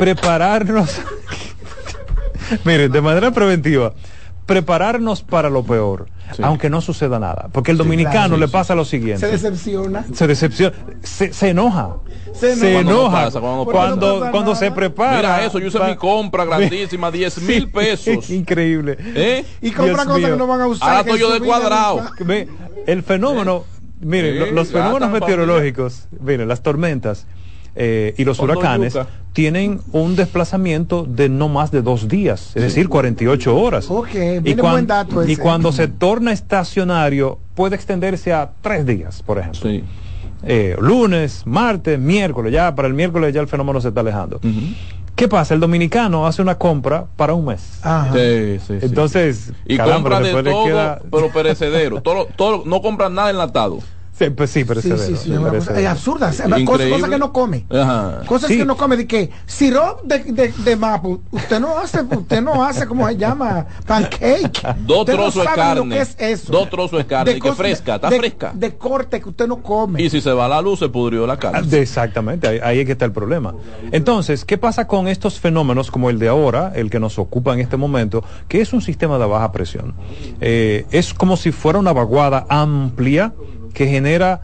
[0.03, 0.99] prepararnos...
[2.65, 3.93] Mire, de manera preventiva,
[4.45, 6.07] prepararnos para lo peor
[6.41, 7.49] aunque no suceda nada.
[7.51, 9.19] Porque el dominicano le pasa lo siguiente.
[9.19, 10.05] Se decepciona.
[10.13, 10.75] Se decepciona.
[11.03, 11.97] Se, enoja.
[12.33, 13.29] Se, enoja
[13.65, 15.17] cuando, cuando, se prepara.
[15.17, 18.29] Mira eso, yo hice mi compra grandísima, 10 mil pesos.
[18.29, 18.97] Increíble.
[18.99, 19.45] ¿Eh?
[19.61, 20.89] Y compra cosas que no van a usar.
[20.89, 22.03] Ahora estoy yo de cuadrado.
[22.87, 23.65] El fenómeno,
[24.01, 27.27] miren, los fenómenos meteorológicos, miren, las tormentas
[27.75, 28.97] eh, y los huracanes
[29.33, 33.87] tienen un desplazamiento de no más de dos días, es decir, 48 horas.
[34.45, 34.53] y,
[35.31, 39.71] y cuando se torna estacionario puede extenderse a tres días, por ejemplo.
[40.45, 44.39] Eh, lunes, martes, miércoles, ya para el miércoles ya el fenómeno se está alejando.
[45.15, 45.53] ¿Qué pasa?
[45.53, 47.79] El dominicano hace una compra para un mes.
[48.81, 52.01] Entonces, y compra de todo, pero perecedero.
[52.01, 53.79] todo, todo, no compran nada enlatado.
[54.17, 56.31] Sí, pues sí, pero sí, sí, sí, es absurda.
[56.65, 57.65] Cosas, que no come.
[58.27, 58.95] Cosas que no come.
[58.95, 61.21] De que sirop de, de, de mapo.
[61.31, 63.65] Usted no hace, usted no hace, ¿cómo se llama?
[63.87, 64.75] Pancake.
[64.85, 65.99] Dos trozos de carne.
[65.99, 66.51] es eso.
[66.51, 67.39] Dos trozos de carne.
[67.39, 68.51] que fresca, está fresca.
[68.53, 70.01] De corte que usted no come.
[70.01, 71.61] Y si se va la luz, se pudrió la carne.
[71.63, 73.55] Ah, exactamente, ahí, ahí es que está el problema.
[73.91, 77.61] Entonces, ¿qué pasa con estos fenómenos como el de ahora, el que nos ocupa en
[77.61, 79.95] este momento, que es un sistema de baja presión?
[80.39, 83.33] Eh, es como si fuera una vaguada amplia
[83.73, 84.41] que genera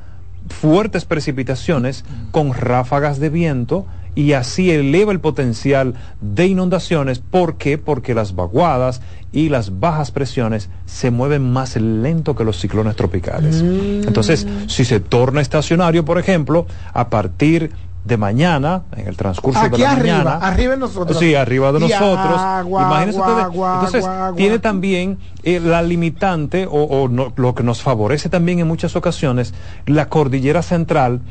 [0.48, 7.20] fuertes precipitaciones con ráfagas de viento y así eleva el potencial de inundaciones.
[7.20, 7.78] ¿Por qué?
[7.78, 9.02] Porque las vaguadas
[9.32, 13.62] y las bajas presiones se mueven más lento que los ciclones tropicales.
[13.62, 14.08] Mm.
[14.08, 17.72] Entonces, si se torna estacionario, por ejemplo, a partir
[18.10, 20.36] de mañana, en el transcurso de la arriba, mañana.
[20.41, 21.18] Arriba de nosotros.
[21.18, 22.41] Sí, arriba de nosotros.
[22.68, 24.05] Imagínense Entonces,
[24.36, 29.53] tiene también eh, la limitante o, lo que nos favorece también en muchas ocasiones,
[29.86, 31.22] la cordillera central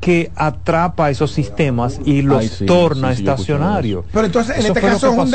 [0.00, 4.04] que atrapa esos sistemas y los torna estacionarios.
[4.12, 5.34] Pero entonces en este, caso es un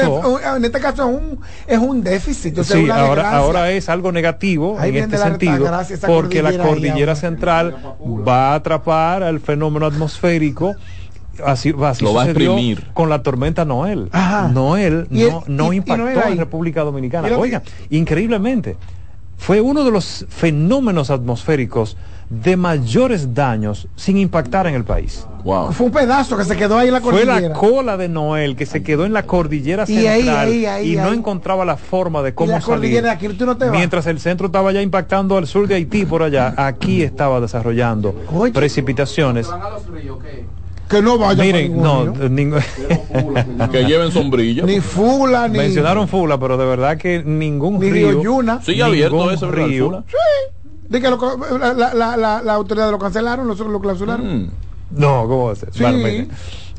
[0.57, 2.61] en este caso es un, es un déficit.
[2.61, 5.71] sí, ahora, ahora es algo negativo en este sentido,
[6.05, 7.75] porque la cordillera central
[8.27, 10.75] va a atrapar al fenómeno atmosférico
[11.45, 14.09] así, así lo va a exprimir con la tormenta Noel.
[14.53, 17.35] Noel no, no impactó en República Dominicana.
[17.37, 18.77] Oiga, increíblemente,
[19.37, 21.97] fue uno de los fenómenos atmosféricos
[22.29, 25.25] de mayores daños sin impactar en el país.
[25.71, 27.39] Fue un pedazo que se quedó ahí en la cordillera.
[27.39, 30.53] Fue la cola de Noel que se quedó en la cordillera central
[30.83, 33.03] y, no encontraba la forma de cómo salir.
[33.71, 38.13] Mientras el centro estaba ya impactando al sur de Haití por allá, aquí estaba desarrollando
[38.53, 39.47] precipitaciones.
[40.87, 42.11] Que no vaya Miren, no,
[43.71, 44.63] que lleven sombrilla.
[44.63, 45.59] Ni Fula, ni.
[45.59, 48.23] Mencionaron Fula, pero de verdad que ningún ni río.
[48.23, 48.59] Yuna.
[48.63, 50.03] Sigue abierto ese río.
[50.07, 50.15] Sí.
[50.89, 54.45] De que lo, la, la, la, la, autoridad lo cancelaron, nosotros lo clausuraron.
[54.45, 54.51] Mm.
[54.91, 55.69] No, ¿cómo va a ser?
[55.71, 56.27] Sí.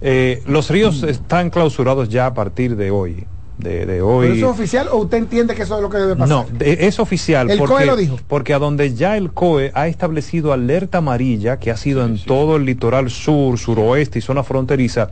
[0.01, 3.27] Eh, los ríos están clausurados ya a partir de hoy.
[3.59, 4.23] De, de hoy.
[4.23, 6.29] ¿Pero eso es oficial o usted entiende que eso es lo que debe pasar?
[6.29, 7.51] No, es oficial.
[7.51, 8.19] El porque, COE lo dijo.
[8.27, 12.57] Porque a donde ya el COE ha establecido alerta amarilla, que ha sido en todo
[12.57, 15.11] el litoral sur, suroeste y zona fronteriza,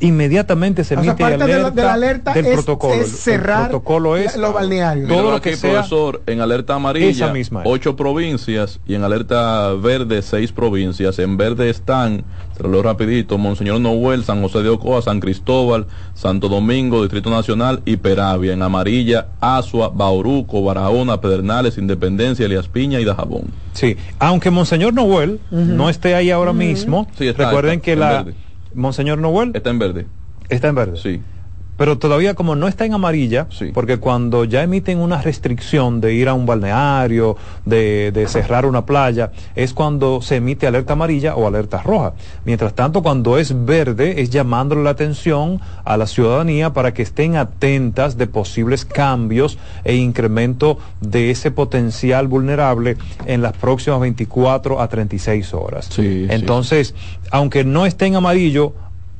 [0.00, 3.04] inmediatamente se emite alerta, de la, alerta del protocolo.
[3.04, 5.08] cerrar el protocolo es los balnearios.
[5.08, 7.32] Todo lo que sea, profesor, en alerta amarilla,
[7.64, 11.18] ocho provincias y en alerta verde, seis provincias.
[11.18, 12.24] En verde están,
[12.56, 17.30] se lo leo rapidito, Monseñor Noel, San José de Ocoa, San Cristóbal, Santo Domingo, Distrito
[17.30, 18.52] Nacional y Peravia.
[18.52, 23.44] En amarilla, Asua, Bauruco, Barahona, Pedernales, Independencia, Elias Piña y Dajabón.
[23.72, 28.26] Sí, aunque Monseñor Noel no esté ahí ahora mismo, recuerden que la...
[28.76, 29.52] Monseñor Noel.
[29.54, 30.06] Está en verde.
[30.48, 30.96] Está en verde.
[30.98, 31.22] Sí.
[31.76, 36.28] Pero todavía como no está en amarilla, porque cuando ya emiten una restricción de ir
[36.28, 41.46] a un balneario, de, de, cerrar una playa, es cuando se emite alerta amarilla o
[41.46, 42.14] alerta roja.
[42.44, 47.36] Mientras tanto, cuando es verde, es llamándole la atención a la ciudadanía para que estén
[47.36, 52.96] atentas de posibles cambios e incremento de ese potencial vulnerable
[53.26, 55.88] en las próximas 24 a 36 horas.
[55.98, 56.94] Entonces,
[57.30, 58.74] aunque no esté en amarillo,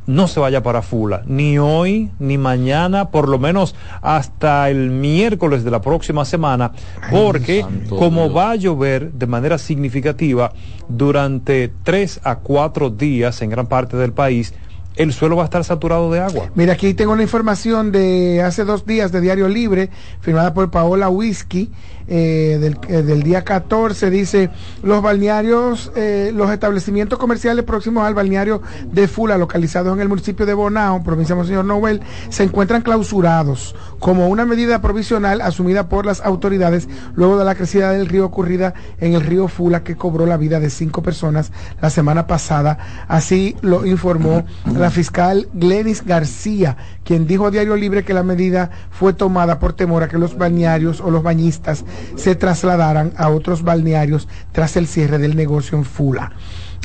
[0.06, 5.64] no se vaya para Fula, ni hoy, ni mañana, por lo menos hasta el miércoles
[5.64, 6.72] de la próxima semana,
[7.10, 10.52] porque como va a llover de manera significativa
[10.88, 14.54] durante tres a cuatro días en gran parte del país,
[14.96, 16.50] el suelo va a estar saturado de agua.
[16.54, 19.90] Mira, aquí tengo una información de hace dos días de Diario Libre,
[20.20, 21.70] firmada por Paola Whisky,
[22.08, 24.50] eh, del, eh, del, día 14 dice
[24.84, 30.46] los balnearios, eh, los establecimientos comerciales próximos al balneario de Fula, localizados en el municipio
[30.46, 36.06] de Bonao, provincia de Monseñor Noel, se encuentran clausurados como una medida provisional asumida por
[36.06, 40.26] las autoridades luego de la crecida del río ocurrida en el río Fula que cobró
[40.26, 41.50] la vida de cinco personas
[41.80, 42.78] la semana pasada.
[43.08, 48.70] Así lo informó la fiscal Glenis García, quien dijo a Diario Libre que la medida
[48.90, 51.84] fue tomada por temor a que los balnearios o los bañistas
[52.16, 56.32] se trasladaran a otros balnearios tras el cierre del negocio en Fula.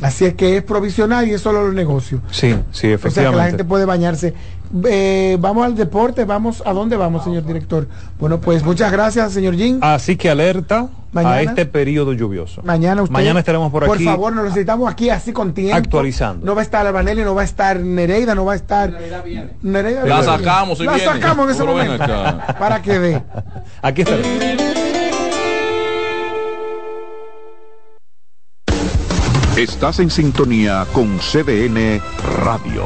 [0.01, 2.21] Así es que es provisional y es solo los negocios.
[2.31, 3.07] Sí, sí, efectivamente.
[3.07, 4.33] O sea que la gente puede bañarse.
[4.85, 7.87] Eh, vamos al deporte, vamos, ¿a dónde vamos, señor director?
[8.19, 9.79] Bueno, pues muchas gracias, señor Jim.
[9.81, 12.61] Así que alerta a este periodo lluvioso.
[12.63, 14.05] Mañana usted, Mañana estaremos por, aquí.
[14.05, 15.75] Por favor, nos necesitamos aquí así con tiempo.
[15.75, 16.45] Actualizando.
[16.45, 18.97] No va a estar Albanelli, no va a estar Nereida, no va a estar.
[19.61, 22.05] Nereida La sacamos, La sacamos en ese momento.
[22.57, 23.23] Para que ve.
[23.81, 24.71] Aquí estaremos.
[29.57, 32.01] Estás en sintonía con CDN
[32.43, 32.85] Radio.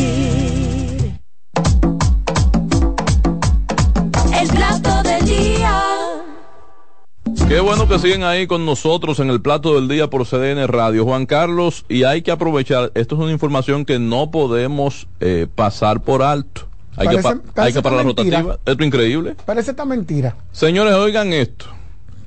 [7.51, 11.03] Qué bueno que siguen ahí con nosotros en el plato del día por CDN Radio.
[11.03, 16.01] Juan Carlos, y hay que aprovechar, esto es una información que no podemos eh, pasar
[16.01, 16.69] por alto.
[16.95, 17.21] Hay que,
[17.57, 18.57] hay que parar la rotativa.
[18.65, 19.35] Esto es increíble.
[19.45, 20.37] Parece esta mentira.
[20.53, 21.65] Señores, oigan esto.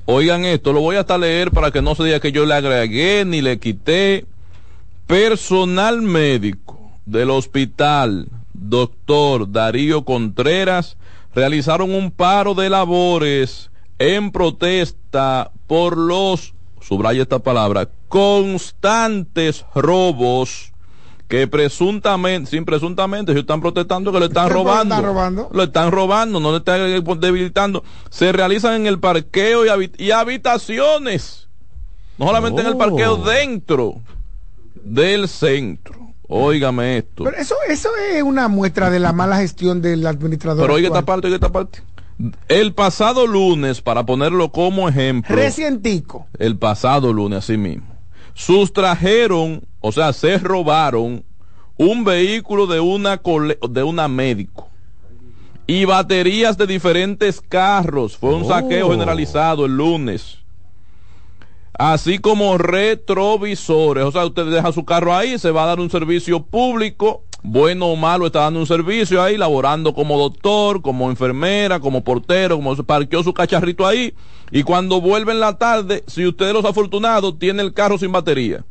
[0.05, 0.73] Oigan esto.
[0.73, 3.57] Lo voy hasta leer para que no se diga que yo le agregué ni le
[3.57, 4.27] quité.
[5.07, 10.97] Personal médico del hospital, doctor Darío Contreras,
[11.33, 20.73] realizaron un paro de labores en protesta por los, subraya esta palabra, constantes robos
[21.27, 25.01] que presuntamente, sin presuntamente, ellos están protestando que lo están robando.
[25.01, 25.49] robando.
[25.51, 26.79] Lo están robando, no lo están
[27.19, 27.83] debilitando.
[28.09, 29.63] Se realizan en el parqueo
[29.97, 31.47] y, habitaciones.
[32.17, 33.25] No solamente en el parqueo, oh.
[33.25, 33.95] dentro
[34.75, 35.95] del centro.
[36.27, 37.23] Óigame esto.
[37.23, 40.63] Pero eso, eso es una muestra de la mala gestión del administrador.
[40.63, 41.83] Pero oiga esta parte, oiga esta parte.
[42.47, 45.35] El pasado lunes, para ponerlo como ejemplo.
[45.35, 46.27] Recientico.
[46.39, 47.87] El pasado lunes, así mismo.
[48.33, 51.23] Sustrajeron, o sea, se robaron
[51.77, 53.21] un vehículo de una,
[53.69, 54.69] de una médico
[55.67, 58.17] y baterías de diferentes carros.
[58.17, 58.91] Fue un saqueo oh.
[58.91, 60.45] generalizado el lunes
[61.77, 64.05] así como retrovisores.
[64.05, 67.87] O sea, usted deja su carro ahí, se va a dar un servicio público, bueno
[67.87, 72.75] o malo, está dando un servicio ahí, laborando como doctor, como enfermera, como portero, como
[72.83, 74.13] parqueó su cacharrito ahí.
[74.51, 78.11] Y cuando vuelve en la tarde, si usted de los afortunados, tiene el carro sin
[78.11, 78.63] batería.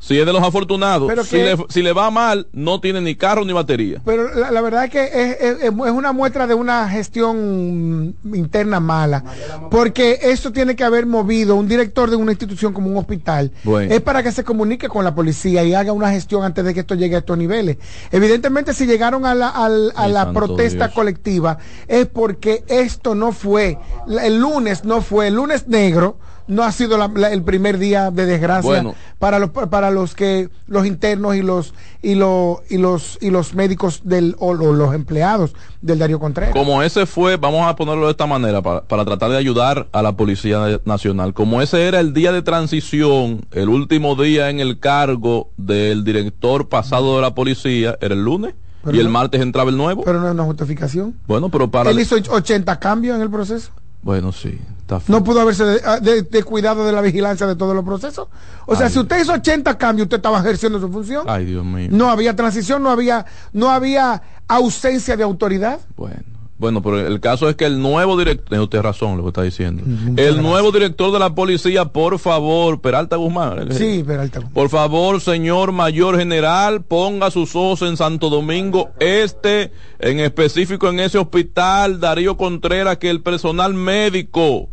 [0.00, 4.00] Si es de los afortunados, si, le, va mal, no tiene ni carro ni batería.
[4.04, 9.24] Pero la, verdad es que es, es, una muestra de una gestión interna mala.
[9.72, 13.50] Porque eso tiene que haber movido un director de una institución como un hospital.
[13.88, 16.80] Es para que se comunique con la policía y haga una gestión antes de que
[16.80, 17.78] esto llegue a estos niveles.
[18.12, 23.78] Evidentemente, si llegaron a la, a, la protesta colectiva, es porque esto no fue,
[24.22, 26.18] el lunes no fue, el lunes negro
[26.48, 28.84] no ha sido el primer día de desgracia
[29.18, 33.54] para los para los que los internos y los y los y los y los
[33.54, 36.54] médicos del o, los empleados del Darío Contreras.
[36.54, 40.02] Como ese fue, vamos a ponerlo de esta manera para, para tratar de ayudar a
[40.02, 41.34] la Policía Nacional.
[41.34, 46.68] Como ese era el día de transición, el último día en el cargo del director
[46.68, 48.54] pasado de la policía, era el lunes.
[48.90, 50.02] y el martes entraba el nuevo.
[50.04, 51.14] Pero no es una justificación.
[51.26, 51.90] Bueno, pero para...
[51.90, 53.70] Él hizo 80 cambios en el proceso.
[54.02, 54.58] Bueno, sí.
[55.08, 58.28] No pudo haberse de, cuidado de la vigilancia de todos los procesos.
[58.66, 61.24] O sea, si usted hizo 80 cambios, usted estaba ejerciendo su función.
[61.28, 61.88] Ay, Dios mío.
[61.90, 65.80] No había transición, no había, no había ausencia de autoridad.
[65.96, 66.38] Bueno.
[66.58, 69.42] Bueno, pero el caso es que el nuevo director, tiene usted razón lo que está
[69.42, 69.84] diciendo.
[70.16, 73.72] el nuevo director de la policía, por favor, Peralta Guzmán.
[73.72, 74.54] Sí, Peralta Guzmán.
[74.54, 79.70] Por favor, señor mayor general, ponga sus ojos en Santo Domingo Este,
[80.00, 84.68] en específico en ese hospital, Darío Contreras, que el personal médico,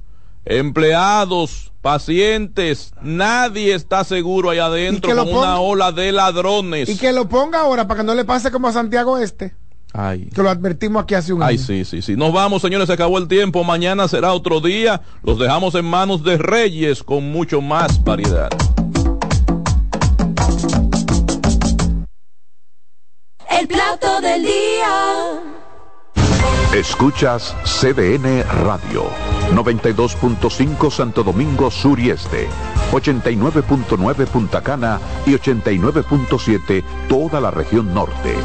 [0.45, 6.89] empleados, pacientes, nadie está seguro allá adentro con una ola de ladrones.
[6.89, 9.55] Y que lo ponga ahora para que no le pase como a Santiago Este.
[9.97, 10.29] Ay.
[10.33, 11.49] Que lo advertimos aquí hace un año.
[11.49, 12.17] Ay, sí, sí, sí.
[12.17, 13.63] Nos vamos, señores, se acabó el tiempo.
[13.63, 15.01] Mañana será otro día.
[15.23, 18.49] Los dejamos en manos de Reyes con mucho más variedad.
[23.49, 25.54] El plato del día.
[26.73, 29.05] Escuchas CDN Radio.
[29.53, 32.49] 92.5 Santo Domingo Sur y Este.
[32.91, 38.35] 89.9 Punta Cana y 89.7 toda la región norte.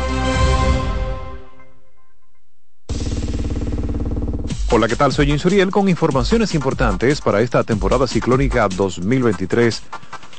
[4.70, 5.12] Hola, ¿qué tal?
[5.12, 9.82] Soy Insuriel con informaciones importantes para esta temporada ciclónica 2023.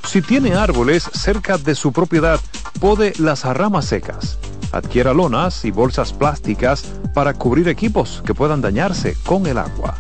[0.08, 2.40] Si tiene árboles cerca de su propiedad,
[2.80, 4.38] pode las ramas secas.
[4.72, 9.98] Adquiera lonas y bolsas plásticas para cubrir equipos que puedan dañarse con el agua.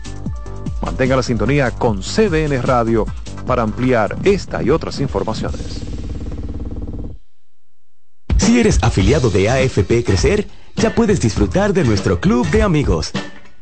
[0.81, 3.05] Mantenga la sintonía con CDN Radio
[3.45, 5.81] para ampliar esta y otras informaciones.
[8.37, 13.11] Si eres afiliado de AFP Crecer, ya puedes disfrutar de nuestro club de amigos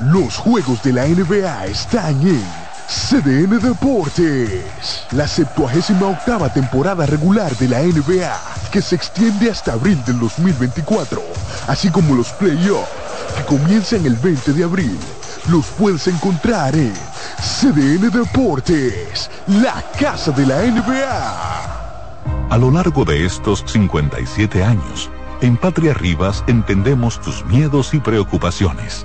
[0.00, 2.42] Los juegos de la NBA están en
[2.88, 5.04] CDN Deportes.
[5.10, 8.34] La 78 octava temporada regular de la NBA,
[8.72, 11.22] que se extiende hasta abril del 2024,
[11.66, 12.88] así como los playoffs,
[13.36, 14.98] que comienzan el 20 de abril.
[15.50, 16.94] Los puedes encontrar en
[17.38, 22.48] CDN Deportes, la casa de la NBA.
[22.48, 25.10] A lo largo de estos 57 años,
[25.42, 29.04] en Patria Rivas entendemos tus miedos y preocupaciones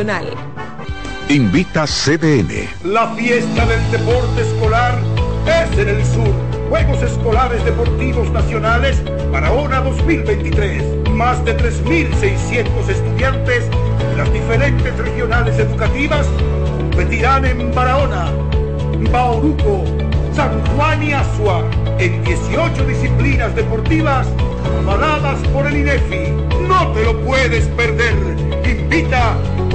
[1.29, 2.67] Invita CDN.
[2.83, 4.97] La fiesta del deporte escolar
[5.45, 6.33] es en el sur.
[6.69, 8.99] Juegos Escolares Deportivos Nacionales
[9.31, 11.07] Barahona 2023.
[11.11, 16.25] Más de 3.600 estudiantes de las diferentes regionales educativas
[16.77, 18.31] competirán en Barahona,
[19.11, 19.85] Bauruco,
[20.33, 21.63] San Juan y Asua
[21.99, 24.27] en 18 disciplinas deportivas
[24.79, 26.31] avaladas por el INEFI.
[26.67, 28.15] No te lo puedes perder.
[28.65, 29.35] Invita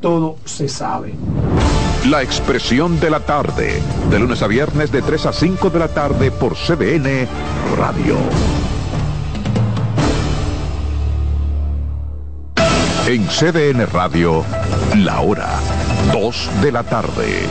[0.00, 1.14] todo se sabe.
[2.08, 5.88] La expresión de la tarde, de lunes a viernes de 3 a 5 de la
[5.88, 7.28] tarde por CDN
[7.76, 8.16] Radio.
[13.06, 14.44] En CDN Radio,
[14.96, 15.48] la hora
[16.12, 17.42] 2 de la tarde.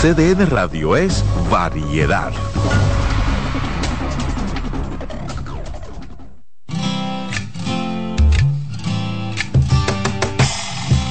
[0.00, 2.32] CDN Radio es variedad.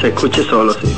[0.00, 0.88] Se escuche solo, sí.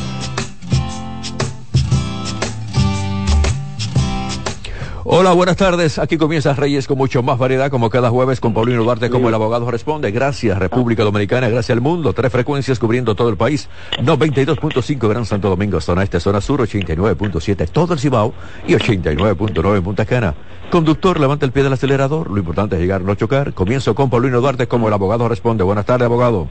[5.04, 5.98] Hola, buenas tardes.
[5.98, 9.34] Aquí comienza Reyes con mucho más variedad, como cada jueves con Paulino Duarte, como el
[9.34, 10.10] abogado responde.
[10.12, 12.12] Gracias, República Dominicana, gracias al mundo.
[12.12, 13.68] Tres frecuencias cubriendo todo el país.
[13.98, 18.32] 92.5 Gran Santo Domingo, zona este, zona sur, 89.7 todo el Cibao
[18.66, 20.34] y 89.9 en Punta Cana.
[20.70, 22.30] Conductor, levanta el pie del acelerador.
[22.30, 23.52] Lo importante es llegar, no chocar.
[23.52, 25.64] Comienzo con Paulino Duarte, como el abogado responde.
[25.64, 26.48] Buenas tardes, abogado.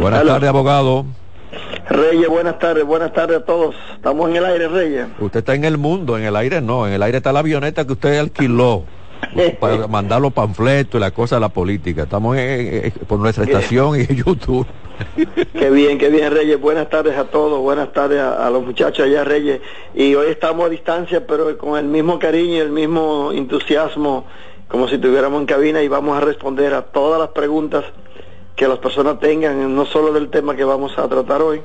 [0.00, 1.06] Buenas tardes, abogado.
[1.88, 3.74] Reyes, buenas tardes, buenas tardes a todos.
[3.94, 5.06] Estamos en el aire, Reyes.
[5.20, 7.86] Usted está en el mundo, en el aire no, en el aire está la avioneta
[7.86, 8.84] que usted alquiló
[9.60, 12.04] para mandar los panfletos y la cosa de la política.
[12.04, 12.36] Estamos
[13.06, 14.66] por nuestra estación y en YouTube.
[15.52, 16.60] qué bien, qué bien, Reyes.
[16.60, 19.60] Buenas tardes a todos, buenas tardes a, a, los muchachos allá, Reyes.
[19.94, 24.24] Y hoy estamos a distancia, pero con el mismo cariño y el mismo entusiasmo,
[24.68, 27.84] como si estuviéramos en cabina y vamos a responder a todas las preguntas
[28.62, 31.60] que las personas tengan, no solo del tema que vamos a tratar hoy,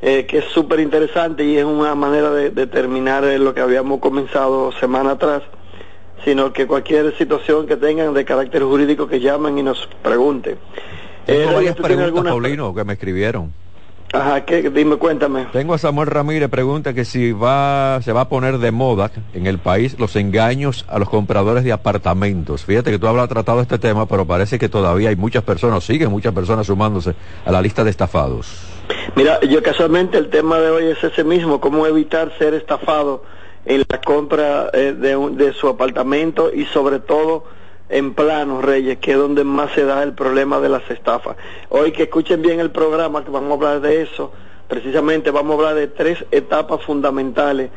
[0.00, 4.70] eh, que es súper interesante y es una manera de, terminar lo que habíamos comenzado
[4.70, 5.42] semana atrás,
[6.24, 10.58] sino que cualquier situación que tengan de carácter jurídico que llamen y nos pregunten.
[11.26, 13.52] Tengo eh, varias preguntas, Paulino, que me escribieron.
[14.12, 14.68] Ajá, ¿qué?
[14.68, 15.46] dime, cuéntame.
[15.52, 19.46] Tengo a Samuel Ramírez, pregunta que si va, se va a poner de moda en
[19.46, 22.64] el país los engaños a los compradores de apartamentos.
[22.66, 26.10] Fíjate que tú hablas tratado este tema, pero parece que todavía hay muchas personas, siguen
[26.10, 27.14] muchas personas sumándose
[27.46, 28.60] a la lista de estafados.
[29.16, 33.24] Mira, yo casualmente el tema de hoy es ese mismo, cómo evitar ser estafado
[33.64, 37.44] en la compra eh, de, un- de su apartamento y sobre todo
[37.88, 41.36] en planos, Reyes, que es donde más se da el problema de las estafas.
[41.68, 44.32] Hoy que escuchen bien el programa, que vamos a hablar de eso,
[44.68, 47.70] precisamente vamos a hablar de tres etapas fundamentales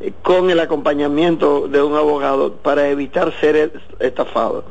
[0.00, 4.64] eh, con el acompañamiento de un abogado para evitar ser e- estafado.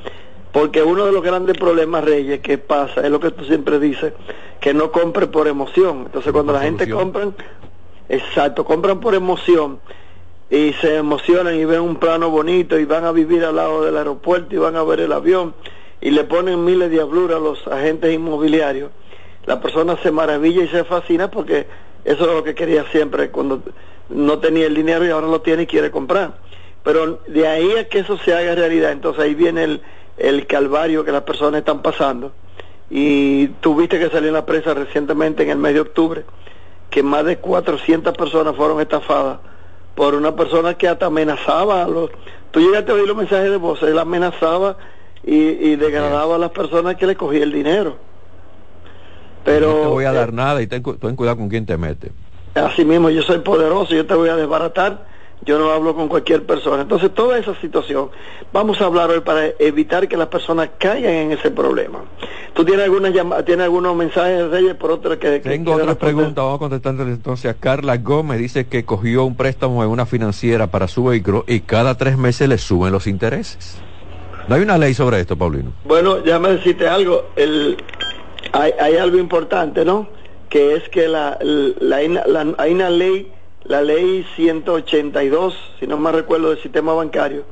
[0.51, 4.13] Porque uno de los grandes problemas, Reyes, que pasa, es lo que tú siempre dices,
[4.59, 6.03] que no compre por emoción.
[6.07, 7.27] Entonces cuando la gente compra,
[8.09, 9.79] exacto, compran por emoción
[10.49, 13.97] y se emocionan y ven un plano bonito y van a vivir al lado del
[13.97, 15.53] aeropuerto y van a ver el avión
[16.01, 18.89] y le ponen miles de habluras a los agentes inmobiliarios,
[19.45, 21.67] la persona se maravilla y se fascina porque
[22.03, 23.61] eso es lo que quería siempre cuando
[24.09, 26.37] no tenía el dinero y ahora lo tiene y quiere comprar.
[26.83, 29.81] Pero de ahí a que eso se haga realidad, entonces ahí viene el,
[30.17, 32.31] el calvario que las personas están pasando.
[32.89, 36.23] Y tuviste que salió en la prensa recientemente en el mes de octubre
[36.89, 39.39] que más de 400 personas fueron estafadas
[39.99, 42.09] por una persona que hasta amenazaba a los...
[42.51, 44.77] Tú llegaste a oír los mensajes de voz, él amenazaba
[45.25, 47.97] y, y degradaba a las personas que le cogía el dinero.
[49.43, 52.13] Pero no te voy a eh, dar nada y ten cuidado con quién te mete.
[52.55, 55.05] Así mismo, yo soy poderoso, yo te voy a desbaratar,
[55.45, 56.81] yo no hablo con cualquier persona.
[56.81, 58.09] Entonces, toda esa situación,
[58.51, 61.99] vamos a hablar hoy para evitar que las personas caigan en ese problema.
[62.53, 65.41] ¿Tú tienes, alguna llama- tienes algunos mensajes, Reyes, por otra que...
[65.41, 68.39] que Tengo otra pregunta, vamos a contestar entonces Carla Gómez.
[68.39, 72.49] Dice que cogió un préstamo en una financiera para su vehículo y cada tres meses
[72.49, 73.77] le suben los intereses.
[74.49, 75.71] ¿No hay una ley sobre esto, Paulino?
[75.85, 77.25] Bueno, déjame decirte algo.
[77.35, 77.77] El,
[78.51, 80.09] hay, hay algo importante, ¿no?
[80.49, 83.31] Que es que la, la, la- la- hay una ley,
[83.65, 87.43] la ley 182, si no me recuerdo, del sistema bancario,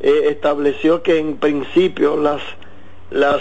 [0.00, 2.42] eh, estableció que en principio las
[3.10, 3.40] las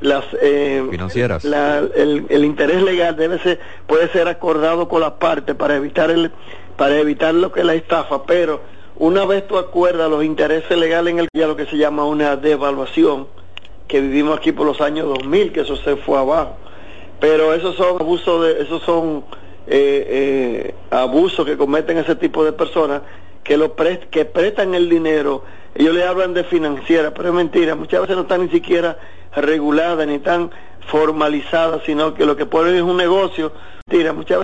[0.00, 1.44] las eh, Financieras.
[1.44, 6.10] la- el, el interés legal debe ser puede ser acordado con las partes para evitar
[6.10, 6.30] el
[6.76, 8.60] para evitar lo que es la estafa pero
[8.96, 12.36] una vez tú acuerdas los intereses legales en el ya lo que se llama una
[12.36, 13.28] devaluación
[13.88, 16.56] que vivimos aquí por los años 2000 que eso se fue abajo
[17.20, 19.24] pero esos son abusos de esos son
[19.66, 23.02] eh, eh, que cometen ese tipo de personas
[23.44, 25.44] que lo pres- que prestan el dinero
[25.74, 27.74] ellos le hablan de financiera pero es mentira.
[27.74, 28.98] Muchas veces no están ni siquiera
[29.34, 30.50] reguladas ni tan
[30.86, 33.52] formalizadas sino que lo que ponen es un negocio.
[33.86, 34.40] Mentira muchas veces